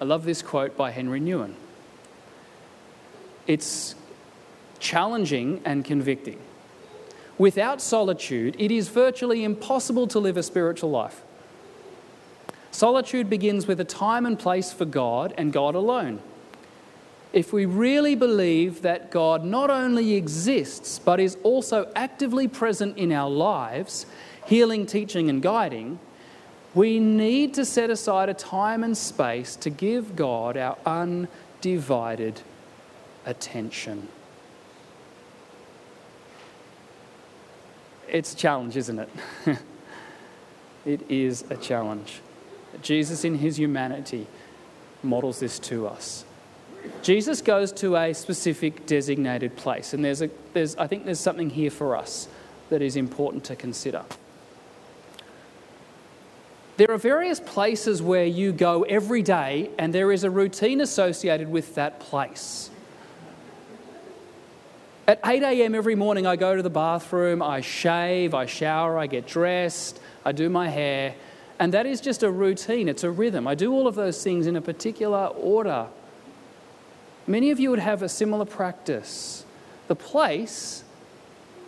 I 0.00 0.04
love 0.04 0.24
this 0.24 0.42
quote 0.42 0.76
by 0.76 0.90
Henri 0.90 1.20
Nouwen. 1.20 1.54
It's 3.46 3.94
challenging 4.78 5.60
and 5.64 5.84
convicting. 5.84 6.40
Without 7.38 7.82
solitude, 7.82 8.56
it 8.58 8.70
is 8.70 8.88
virtually 8.88 9.44
impossible 9.44 10.06
to 10.08 10.18
live 10.18 10.38
a 10.38 10.42
spiritual 10.42 10.90
life. 10.90 11.22
Solitude 12.70 13.28
begins 13.28 13.66
with 13.66 13.78
a 13.78 13.84
time 13.84 14.24
and 14.24 14.38
place 14.38 14.72
for 14.72 14.86
God 14.86 15.34
and 15.36 15.52
God 15.52 15.74
alone 15.74 16.20
if 17.36 17.52
we 17.52 17.66
really 17.66 18.14
believe 18.14 18.80
that 18.80 19.10
God 19.10 19.44
not 19.44 19.68
only 19.68 20.14
exists, 20.14 20.98
but 20.98 21.20
is 21.20 21.36
also 21.42 21.92
actively 21.94 22.48
present 22.48 22.96
in 22.96 23.12
our 23.12 23.28
lives, 23.28 24.06
healing, 24.46 24.86
teaching, 24.86 25.28
and 25.28 25.42
guiding, 25.42 25.98
we 26.74 26.98
need 26.98 27.52
to 27.52 27.66
set 27.66 27.90
aside 27.90 28.30
a 28.30 28.34
time 28.34 28.82
and 28.82 28.96
space 28.96 29.54
to 29.56 29.68
give 29.68 30.16
God 30.16 30.56
our 30.56 30.78
undivided 30.86 32.40
attention. 33.26 34.08
It's 38.08 38.32
a 38.32 38.36
challenge, 38.36 38.78
isn't 38.78 38.98
it? 38.98 39.10
it 40.86 41.10
is 41.10 41.44
a 41.50 41.56
challenge. 41.58 42.20
Jesus, 42.80 43.24
in 43.24 43.34
his 43.34 43.58
humanity, 43.58 44.26
models 45.02 45.40
this 45.40 45.58
to 45.58 45.86
us. 45.86 46.24
Jesus 47.02 47.40
goes 47.40 47.72
to 47.72 47.96
a 47.96 48.12
specific 48.12 48.86
designated 48.86 49.56
place, 49.56 49.94
and 49.94 50.04
there's 50.04 50.22
a, 50.22 50.30
there's, 50.52 50.76
I 50.76 50.86
think 50.86 51.04
there's 51.04 51.20
something 51.20 51.50
here 51.50 51.70
for 51.70 51.96
us 51.96 52.28
that 52.68 52.82
is 52.82 52.96
important 52.96 53.44
to 53.44 53.56
consider. 53.56 54.04
There 56.76 56.90
are 56.90 56.98
various 56.98 57.40
places 57.40 58.02
where 58.02 58.26
you 58.26 58.52
go 58.52 58.82
every 58.82 59.22
day, 59.22 59.70
and 59.78 59.94
there 59.94 60.12
is 60.12 60.24
a 60.24 60.30
routine 60.30 60.80
associated 60.80 61.48
with 61.48 61.74
that 61.76 62.00
place. 62.00 62.70
At 65.08 65.20
8 65.24 65.42
a.m. 65.42 65.74
every 65.74 65.94
morning, 65.94 66.26
I 66.26 66.36
go 66.36 66.56
to 66.56 66.62
the 66.62 66.68
bathroom, 66.68 67.40
I 67.40 67.60
shave, 67.60 68.34
I 68.34 68.46
shower, 68.46 68.98
I 68.98 69.06
get 69.06 69.26
dressed, 69.26 70.00
I 70.24 70.32
do 70.32 70.50
my 70.50 70.68
hair, 70.68 71.14
and 71.58 71.72
that 71.72 71.86
is 71.86 72.00
just 72.00 72.22
a 72.22 72.30
routine, 72.30 72.88
it's 72.88 73.04
a 73.04 73.10
rhythm. 73.10 73.46
I 73.46 73.54
do 73.54 73.72
all 73.72 73.86
of 73.86 73.94
those 73.94 74.22
things 74.22 74.46
in 74.46 74.56
a 74.56 74.60
particular 74.60 75.26
order. 75.28 75.86
Many 77.26 77.50
of 77.50 77.58
you 77.58 77.70
would 77.70 77.80
have 77.80 78.02
a 78.02 78.08
similar 78.08 78.44
practice. 78.44 79.44
The 79.88 79.96
place 79.96 80.84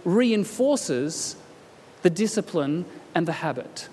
reinforces 0.04 1.36
the 2.02 2.10
discipline 2.10 2.84
and 3.14 3.26
the 3.26 3.32
habit. 3.32 3.88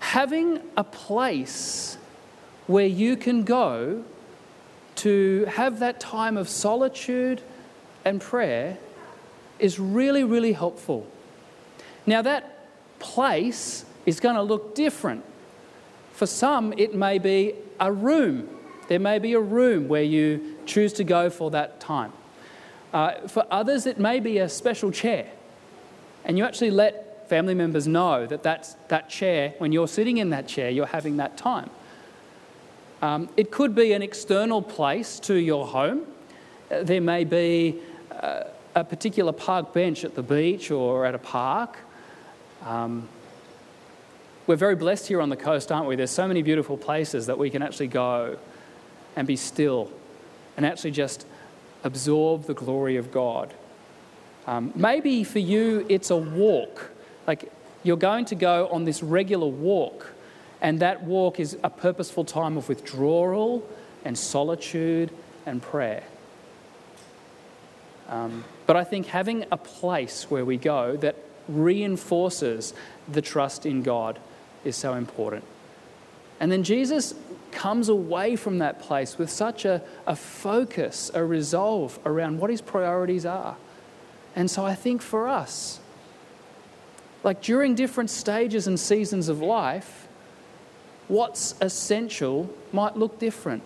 having 0.00 0.60
a 0.76 0.84
place 0.84 1.98
where 2.66 2.86
you 2.86 3.16
can 3.16 3.44
go 3.44 4.04
to 4.96 5.44
have 5.46 5.78
that 5.80 6.00
time 6.00 6.36
of 6.36 6.48
solitude 6.48 7.40
and 8.04 8.20
prayer 8.20 8.78
is 9.58 9.78
really, 9.78 10.24
really 10.24 10.52
helpful. 10.52 11.06
Now, 12.06 12.22
that 12.22 12.68
place 12.98 13.84
is 14.06 14.20
going 14.20 14.36
to 14.36 14.42
look 14.42 14.74
different. 14.74 15.24
For 16.12 16.26
some, 16.26 16.72
it 16.76 16.94
may 16.94 17.18
be 17.18 17.54
a 17.78 17.92
room. 17.92 18.48
There 18.88 18.98
may 18.98 19.18
be 19.18 19.34
a 19.34 19.40
room 19.40 19.86
where 19.88 20.02
you 20.02 20.56
choose 20.66 20.92
to 20.94 21.04
go 21.04 21.30
for 21.30 21.50
that 21.52 21.78
time. 21.78 22.12
Uh, 22.92 23.28
for 23.28 23.46
others, 23.50 23.86
it 23.86 23.98
may 23.98 24.18
be 24.18 24.38
a 24.38 24.48
special 24.48 24.90
chair. 24.90 25.30
And 26.24 26.38
you 26.38 26.44
actually 26.44 26.70
let 26.70 27.28
family 27.28 27.54
members 27.54 27.86
know 27.86 28.26
that 28.26 28.42
that's, 28.42 28.74
that 28.88 29.10
chair, 29.10 29.54
when 29.58 29.72
you're 29.72 29.88
sitting 29.88 30.16
in 30.16 30.30
that 30.30 30.48
chair, 30.48 30.70
you're 30.70 30.86
having 30.86 31.18
that 31.18 31.36
time. 31.36 31.70
Um, 33.02 33.28
it 33.36 33.50
could 33.50 33.74
be 33.74 33.92
an 33.92 34.02
external 34.02 34.62
place 34.62 35.20
to 35.20 35.34
your 35.34 35.66
home. 35.66 36.06
Uh, 36.70 36.82
there 36.82 37.00
may 37.00 37.24
be 37.24 37.78
uh, 38.10 38.44
a 38.74 38.84
particular 38.84 39.32
park 39.32 39.72
bench 39.72 40.04
at 40.04 40.14
the 40.14 40.22
beach 40.22 40.70
or 40.70 41.04
at 41.04 41.14
a 41.14 41.18
park. 41.18 41.78
Um, 42.64 43.08
we're 44.46 44.56
very 44.56 44.76
blessed 44.76 45.06
here 45.08 45.20
on 45.20 45.28
the 45.28 45.36
coast, 45.36 45.70
aren't 45.70 45.86
we? 45.86 45.94
There's 45.94 46.10
so 46.10 46.26
many 46.26 46.42
beautiful 46.42 46.78
places 46.78 47.26
that 47.26 47.36
we 47.36 47.50
can 47.50 47.62
actually 47.62 47.88
go 47.88 48.38
and 49.18 49.26
be 49.26 49.34
still 49.34 49.90
and 50.56 50.64
actually 50.64 50.92
just 50.92 51.26
absorb 51.82 52.44
the 52.44 52.54
glory 52.54 52.96
of 52.96 53.10
God. 53.10 53.52
Um, 54.46 54.72
maybe 54.76 55.24
for 55.24 55.40
you, 55.40 55.84
it's 55.88 56.10
a 56.10 56.16
walk. 56.16 56.92
Like 57.26 57.52
you're 57.82 57.96
going 57.96 58.26
to 58.26 58.36
go 58.36 58.68
on 58.68 58.84
this 58.84 59.02
regular 59.02 59.48
walk, 59.48 60.12
and 60.60 60.78
that 60.80 61.02
walk 61.02 61.40
is 61.40 61.58
a 61.64 61.68
purposeful 61.68 62.24
time 62.24 62.56
of 62.56 62.68
withdrawal 62.68 63.68
and 64.04 64.16
solitude 64.16 65.10
and 65.44 65.60
prayer. 65.60 66.04
Um, 68.08 68.44
but 68.66 68.76
I 68.76 68.84
think 68.84 69.06
having 69.06 69.46
a 69.50 69.56
place 69.56 70.30
where 70.30 70.44
we 70.44 70.56
go 70.56 70.96
that 70.98 71.16
reinforces 71.48 72.72
the 73.08 73.20
trust 73.20 73.66
in 73.66 73.82
God 73.82 74.20
is 74.64 74.76
so 74.76 74.94
important. 74.94 75.44
And 76.40 76.52
then 76.52 76.62
Jesus 76.62 77.14
comes 77.52 77.88
away 77.88 78.36
from 78.36 78.58
that 78.58 78.80
place 78.80 79.18
with 79.18 79.30
such 79.30 79.64
a, 79.64 79.82
a 80.06 80.16
focus, 80.16 81.10
a 81.14 81.24
resolve 81.24 81.98
around 82.04 82.38
what 82.38 82.50
his 82.50 82.60
priorities 82.60 83.26
are. 83.26 83.56
And 84.36 84.50
so 84.50 84.64
I 84.64 84.74
think 84.74 85.02
for 85.02 85.28
us, 85.28 85.80
like 87.24 87.42
during 87.42 87.74
different 87.74 88.10
stages 88.10 88.66
and 88.66 88.78
seasons 88.78 89.28
of 89.28 89.40
life, 89.40 90.08
what's 91.08 91.54
essential 91.60 92.48
might 92.72 92.96
look 92.96 93.18
different. 93.18 93.62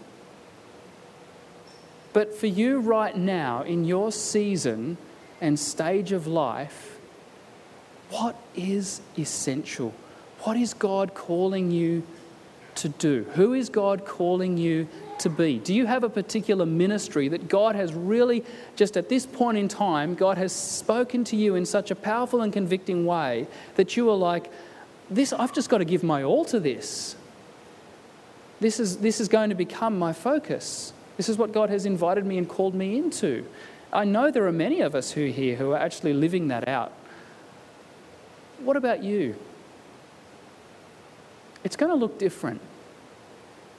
But 2.13 2.35
for 2.35 2.47
you 2.47 2.81
right 2.81 3.17
now, 3.17 3.63
in 3.63 3.85
your 3.85 4.13
season 4.13 4.97
and 5.41 5.59
stage 5.59 6.13
of 6.13 6.27
life, 6.27 6.99
what 8.11 8.37
is 8.55 9.01
essential? 9.19 9.95
What 10.41 10.57
is 10.57 10.75
God 10.75 11.15
calling 11.15 11.71
you 11.71 12.03
to 12.77 12.89
do? 12.89 13.25
Who 13.35 13.55
is 13.55 13.69
God 13.69 14.05
calling 14.05 14.57
you 14.57 14.89
to 15.19 15.31
be? 15.31 15.59
Do 15.59 15.75
you 15.75 15.87
have 15.87 16.05
a 16.05 16.09
particular 16.09 16.67
ministry 16.67 17.29
that 17.29 17.49
God 17.49 17.75
has 17.75 17.95
really, 17.95 18.45
just 18.77 18.97
at 18.97 19.09
this 19.09 19.27
point 19.27 19.59
in 19.59 19.69
time, 19.69 20.15
God 20.15 20.39
has 20.39 20.53
spoken 20.53 21.25
to 21.25 21.37
you 21.37 21.55
in 21.55 21.67
such 21.67 21.91
a 21.91 21.95
powerful 21.95 22.43
and 22.43 22.53
convicting 22.53 23.07
way 23.07 23.47
that 23.77 23.97
you 23.97 24.09
are 24.11 24.17
like, 24.17 24.51
this, 25.11 25.33
I've 25.33 25.53
just 25.53 25.69
got 25.69 25.79
to 25.79 25.85
give 25.85 26.03
my 26.03 26.23
all 26.23 26.45
to 26.47 26.59
this. 26.59 27.17
This 28.61 28.81
is, 28.81 28.99
this 28.99 29.21
is 29.21 29.29
going 29.29 29.51
to 29.51 29.57
become 29.57 29.99
my 29.99 30.13
focus. 30.13 30.93
This 31.17 31.29
is 31.29 31.37
what 31.37 31.53
God 31.53 31.69
has 31.69 31.85
invited 31.85 32.25
me 32.25 32.39
and 32.39 32.49
called 32.49 32.75
me 32.75 32.97
into. 32.97 33.45
I 33.93 34.05
know 34.05 34.31
there 34.31 34.47
are 34.47 34.53
many 34.53 34.81
of 34.81 34.95
us 34.95 35.13
who 35.13 35.27
here 35.27 35.57
who 35.57 35.73
are 35.73 35.79
actually 35.79 36.15
living 36.15 36.49
that 36.49 36.67
out. 36.67 36.93
What 38.61 38.77
about 38.77 39.03
you? 39.03 39.37
It's 41.65 41.77
going 41.77 41.91
to 41.91 41.97
look 41.97 42.19
different. 42.19 42.61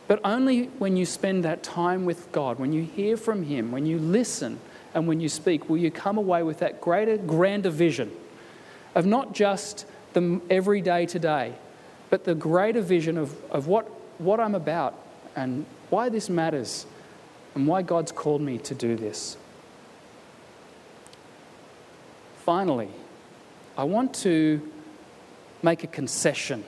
But 0.08 0.19
only 0.24 0.65
when 0.80 0.98
you 0.98 1.06
spend 1.06 1.43
that 1.46 1.63
time 1.63 2.06
with 2.06 2.32
God, 2.32 2.60
when 2.60 2.74
you 2.74 2.84
hear 2.84 3.17
from 3.17 3.43
Him, 3.43 3.72
when 3.72 3.86
you 3.86 3.98
listen, 3.98 4.60
and 4.93 5.08
when 5.08 5.19
you 5.19 5.30
speak, 5.30 5.69
will 5.69 5.78
you 5.78 5.91
come 5.91 6.17
away 6.17 6.43
with 6.43 6.60
that 6.60 6.82
greater, 6.82 7.17
grander 7.17 7.69
vision 7.69 8.12
of 8.96 9.06
not 9.06 9.34
just 9.34 9.86
the 10.13 10.39
everyday 10.50 11.06
today, 11.06 11.54
but 12.10 12.26
the 12.26 12.36
greater 12.36 12.82
vision 12.82 13.17
of, 13.17 13.36
of 13.52 13.67
what, 13.67 13.88
what 14.19 14.39
I'm 14.39 14.56
about 14.56 14.96
and 15.36 15.65
why 15.89 16.10
this 16.10 16.30
matters 16.30 16.86
and 17.56 17.65
why 17.65 17.82
God's 17.82 18.12
called 18.12 18.41
me 18.41 18.60
to 18.60 18.76
do 18.76 18.96
this. 18.96 19.38
Finally, 22.46 22.89
I 23.78 23.86
want 23.86 24.13
to 24.15 24.62
make 25.63 25.84
a 25.84 25.88
concession 25.88 26.63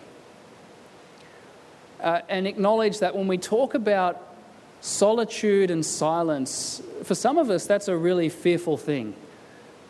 uh, 2.06 2.22
and 2.30 2.48
acknowledge 2.48 3.00
that 3.00 3.15
when 3.15 3.28
we 3.28 3.38
talk 3.38 3.74
about 3.74 4.36
solitude 4.80 5.72
and 5.72 5.84
silence, 5.84 6.82
for 7.04 7.15
some 7.15 7.38
of 7.38 7.50
us, 7.50 7.65
that's 7.65 7.88
a 7.88 7.98
really 7.98 8.30
fearful 8.30 8.78
thing. 8.78 9.15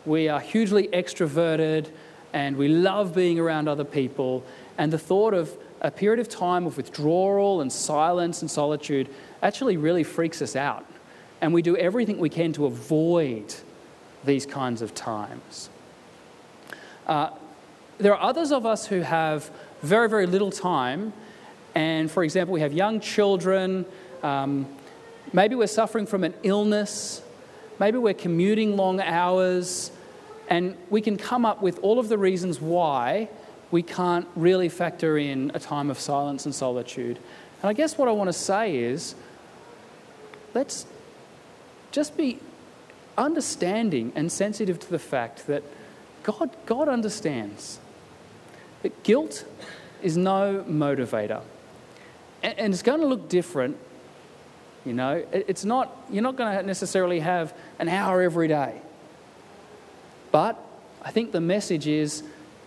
We 0.06 0.28
are 0.28 0.40
hugely 0.40 0.88
extroverted 0.88 1.90
and 2.32 2.56
we 2.56 2.68
love 2.68 3.14
being 3.14 3.38
around 3.38 3.68
other 3.68 3.84
people, 3.84 4.44
and 4.76 4.92
the 4.92 4.98
thought 4.98 5.32
of 5.32 5.56
a 5.80 5.90
period 5.90 6.18
of 6.20 6.28
time 6.28 6.66
of 6.66 6.76
withdrawal 6.76 7.60
and 7.60 7.72
silence 7.72 8.42
and 8.42 8.50
solitude 8.50 9.08
actually 9.42 9.76
really 9.76 10.02
freaks 10.02 10.42
us 10.42 10.56
out. 10.56 10.84
And 11.40 11.52
we 11.54 11.62
do 11.62 11.76
everything 11.76 12.18
we 12.18 12.28
can 12.28 12.52
to 12.54 12.66
avoid 12.66 13.54
these 14.24 14.44
kinds 14.44 14.82
of 14.82 14.94
times. 14.94 15.70
Uh, 17.06 17.30
there 17.98 18.14
are 18.14 18.22
others 18.22 18.52
of 18.52 18.66
us 18.66 18.86
who 18.86 19.00
have 19.00 19.50
very, 19.82 20.08
very 20.08 20.26
little 20.26 20.50
time. 20.50 21.12
And 21.76 22.10
for 22.10 22.24
example, 22.24 22.54
we 22.54 22.62
have 22.62 22.72
young 22.72 23.00
children. 23.00 23.84
Um, 24.22 24.66
maybe 25.34 25.54
we're 25.54 25.66
suffering 25.66 26.06
from 26.06 26.24
an 26.24 26.32
illness. 26.42 27.20
Maybe 27.78 27.98
we're 27.98 28.14
commuting 28.14 28.78
long 28.78 28.98
hours. 28.98 29.92
And 30.48 30.74
we 30.88 31.02
can 31.02 31.18
come 31.18 31.44
up 31.44 31.60
with 31.60 31.78
all 31.80 31.98
of 31.98 32.08
the 32.08 32.16
reasons 32.16 32.62
why 32.62 33.28
we 33.70 33.82
can't 33.82 34.26
really 34.34 34.70
factor 34.70 35.18
in 35.18 35.52
a 35.52 35.60
time 35.60 35.90
of 35.90 36.00
silence 36.00 36.46
and 36.46 36.54
solitude. 36.54 37.18
And 37.60 37.68
I 37.68 37.74
guess 37.74 37.98
what 37.98 38.08
I 38.08 38.12
want 38.12 38.28
to 38.28 38.32
say 38.32 38.78
is 38.78 39.14
let's 40.54 40.86
just 41.92 42.16
be 42.16 42.38
understanding 43.18 44.12
and 44.14 44.32
sensitive 44.32 44.78
to 44.78 44.88
the 44.88 44.98
fact 44.98 45.46
that 45.46 45.62
God, 46.22 46.56
God 46.64 46.88
understands 46.88 47.80
that 48.80 49.02
guilt 49.02 49.44
is 50.02 50.16
no 50.16 50.64
motivator. 50.66 51.42
And, 52.42 52.58
and 52.58 52.72
it's 52.72 52.82
going 52.82 53.00
to 53.00 53.06
look 53.06 53.28
different. 53.28 53.76
You 54.84 54.92
know, 54.92 55.24
it's 55.32 55.64
not, 55.64 55.96
you're 56.10 56.22
not 56.22 56.36
going 56.36 56.56
to 56.56 56.62
necessarily 56.62 57.20
have 57.20 57.52
an 57.78 57.88
hour 57.88 58.22
every 58.22 58.46
day. 58.46 58.80
But 60.30 60.60
I 61.02 61.10
think 61.10 61.32
the 61.32 61.40
message 61.40 61.86
is 61.86 62.22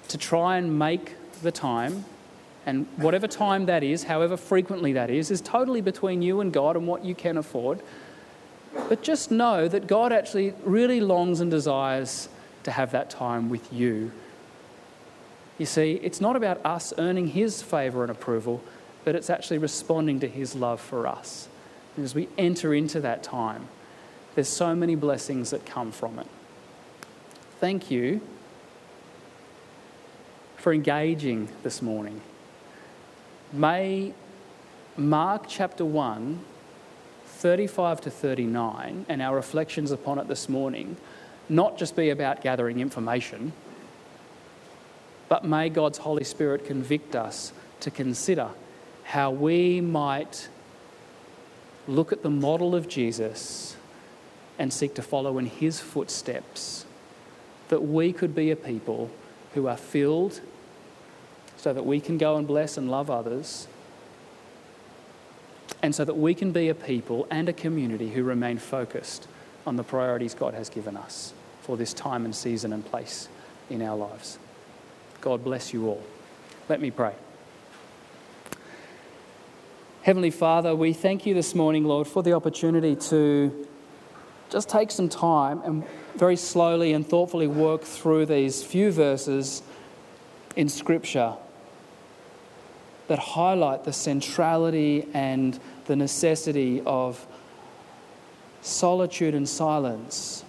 to 0.10 0.18
try 0.18 0.58
and 0.58 0.78
make 0.78 1.16
the 1.42 1.52
time, 1.52 2.04
and 2.66 2.88
whatever 2.98 3.28
time 3.28 3.68
that 3.68 3.84
is, 3.84 4.04
however 4.04 4.36
frequently 4.36 4.94
that 4.94 5.10
is, 5.10 5.32
is 5.32 5.40
totally 5.40 5.82
between 5.82 6.22
you 6.22 6.42
and 6.42 6.52
God 6.52 6.76
and 6.76 6.88
what 6.88 7.06
you 7.06 7.16
can 7.16 7.38
afford. 7.38 7.80
But 8.90 9.02
just 9.02 9.32
know 9.32 9.68
that 9.68 9.88
God 9.88 10.12
actually 10.12 10.54
really 10.64 11.00
longs 11.00 11.40
and 11.40 11.50
desires 11.50 12.28
to 12.64 12.72
have 12.72 12.92
that 12.92 13.10
time 13.10 13.50
with 13.50 13.72
you. 13.72 14.12
You 15.58 15.66
see, 15.66 16.00
it's 16.04 16.22
not 16.22 16.36
about 16.36 16.64
us 16.66 16.94
earning 16.98 17.28
His 17.28 17.62
favour 17.62 18.04
and 18.04 18.12
approval, 18.12 18.62
but 19.04 19.16
it's 19.16 19.30
actually 19.30 19.58
responding 19.58 20.20
to 20.20 20.28
His 20.28 20.56
love 20.56 20.80
for 20.80 21.08
us. 21.08 21.48
And 21.96 22.06
as 22.06 22.16
we 22.16 22.28
enter 22.38 22.74
into 22.74 23.00
that 23.02 23.24
time, 23.24 23.68
there's 24.36 24.48
so 24.48 24.76
many 24.76 24.96
blessings 24.96 25.50
that 25.50 25.66
come 25.66 25.92
from 25.92 26.20
it. 26.20 26.28
Thank 27.60 27.92
you 27.92 28.22
for 30.58 30.74
engaging 30.74 31.50
this 31.64 31.82
morning. 31.82 32.22
May 33.52 34.14
Mark 34.96 35.46
chapter 35.48 35.86
1, 35.86 36.40
35 37.26 38.02
to 38.02 38.12
39, 38.12 39.06
and 39.10 39.22
our 39.22 39.36
reflections 39.36 39.92
upon 39.92 40.20
it 40.20 40.28
this 40.28 40.50
morning 40.50 40.98
not 41.50 41.78
just 41.78 41.96
be 41.96 42.10
about 42.12 42.42
gathering 42.42 42.80
information, 42.80 43.52
but 45.28 45.44
may 45.44 45.70
God's 45.70 45.98
Holy 45.98 46.24
Spirit 46.24 46.66
convict 46.66 47.16
us 47.16 47.52
to 47.80 47.90
consider 47.90 48.50
how 49.10 49.32
we 49.32 49.82
might 49.82 50.48
look 51.88 52.12
at 52.12 52.22
the 52.22 52.30
model 52.30 52.76
of 52.76 52.88
Jesus 52.88 53.76
and 54.60 54.72
seek 54.72 54.94
to 54.94 55.02
follow 55.02 55.40
in 55.40 55.48
his 55.48 55.80
footsteps, 55.80 56.86
that 57.70 57.82
we 57.82 58.14
could 58.14 58.36
be 58.36 58.52
a 58.52 58.56
people 58.56 59.10
who 59.56 59.68
are 59.68 59.78
filled, 59.78 60.42
so 61.58 61.74
that 61.74 61.88
we 61.88 62.00
can 62.00 62.20
go 62.20 62.38
and 62.38 62.46
bless 62.46 62.78
and 62.78 62.92
love 62.92 63.10
others, 63.10 63.68
and 65.82 65.96
so 65.96 66.06
that 66.06 66.16
we 66.16 66.36
can 66.36 66.52
be 66.52 66.70
a 66.70 66.76
people 66.76 67.26
and 67.32 67.50
a 67.50 67.54
community 67.54 68.10
who 68.10 68.24
remain 68.24 68.60
focused 68.60 69.28
on 69.66 69.76
the 69.76 69.84
priorities 69.84 70.36
God 70.36 70.54
has 70.54 70.70
given 70.70 70.96
us 70.96 71.34
for 71.62 71.78
this 71.78 71.96
time 71.96 72.26
and 72.26 72.36
season 72.36 72.74
and 72.74 72.86
place 72.86 73.28
in 73.72 73.82
our 73.82 73.98
lives. 73.98 74.38
God 75.20 75.44
bless 75.44 75.74
you 75.74 75.88
all. 75.88 76.04
Let 76.70 76.80
me 76.80 76.92
pray. 76.92 77.16
Heavenly 80.02 80.32
Father, 80.32 80.74
we 80.74 80.94
thank 80.94 81.26
you 81.26 81.34
this 81.34 81.54
morning, 81.54 81.84
Lord, 81.84 82.08
for 82.08 82.24
the 82.24 82.32
opportunity 82.32 82.96
to 82.96 83.68
just 84.50 84.70
take 84.70 84.92
some 84.92 85.10
time 85.10 85.62
and 85.66 85.84
very 86.16 86.38
slowly 86.38 86.94
and 86.94 87.06
thoughtfully 87.06 87.48
work 87.48 87.82
through 87.82 88.26
these 88.26 88.64
few 88.64 88.94
verses 88.94 89.62
in 90.56 90.70
Scripture 90.70 91.34
that 93.10 93.20
highlight 93.20 93.84
the 93.84 93.92
centrality 93.92 95.06
and 95.14 95.60
the 95.88 95.98
necessity 95.98 96.82
of 96.86 97.28
solitude 98.62 99.36
and 99.36 99.50
silence 99.50 100.46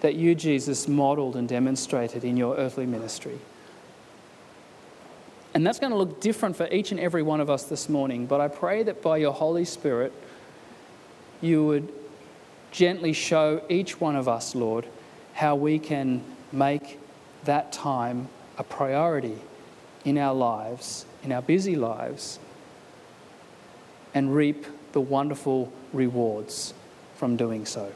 that 0.00 0.16
you, 0.16 0.34
Jesus, 0.34 0.86
modeled 0.86 1.34
and 1.34 1.48
demonstrated 1.48 2.24
in 2.24 2.36
your 2.36 2.56
earthly 2.56 2.84
ministry. 2.84 3.38
And 5.54 5.66
that's 5.66 5.78
going 5.78 5.92
to 5.92 5.98
look 5.98 6.20
different 6.20 6.56
for 6.56 6.66
each 6.68 6.92
and 6.92 7.00
every 7.00 7.22
one 7.22 7.40
of 7.40 7.50
us 7.50 7.64
this 7.64 7.88
morning. 7.88 8.26
But 8.26 8.40
I 8.40 8.48
pray 8.48 8.82
that 8.84 9.02
by 9.02 9.18
your 9.18 9.32
Holy 9.32 9.64
Spirit, 9.64 10.12
you 11.40 11.64
would 11.66 11.92
gently 12.70 13.12
show 13.12 13.62
each 13.68 14.00
one 14.00 14.16
of 14.16 14.28
us, 14.28 14.54
Lord, 14.54 14.86
how 15.34 15.54
we 15.54 15.78
can 15.78 16.22
make 16.52 16.98
that 17.44 17.72
time 17.72 18.28
a 18.56 18.64
priority 18.64 19.36
in 20.04 20.16
our 20.16 20.34
lives, 20.34 21.04
in 21.22 21.32
our 21.32 21.42
busy 21.42 21.76
lives, 21.76 22.38
and 24.14 24.34
reap 24.34 24.66
the 24.92 25.00
wonderful 25.00 25.72
rewards 25.92 26.74
from 27.16 27.36
doing 27.36 27.66
so. 27.66 27.92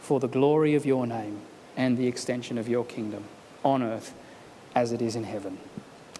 For 0.00 0.20
the 0.20 0.28
glory 0.28 0.74
of 0.74 0.86
your 0.86 1.06
name 1.06 1.40
and 1.76 1.96
the 1.96 2.06
extension 2.06 2.58
of 2.58 2.68
your 2.68 2.84
kingdom 2.84 3.24
on 3.64 3.82
earth 3.82 4.14
as 4.74 4.92
it 4.92 5.00
is 5.00 5.16
in 5.16 5.24
heaven. 5.24 5.58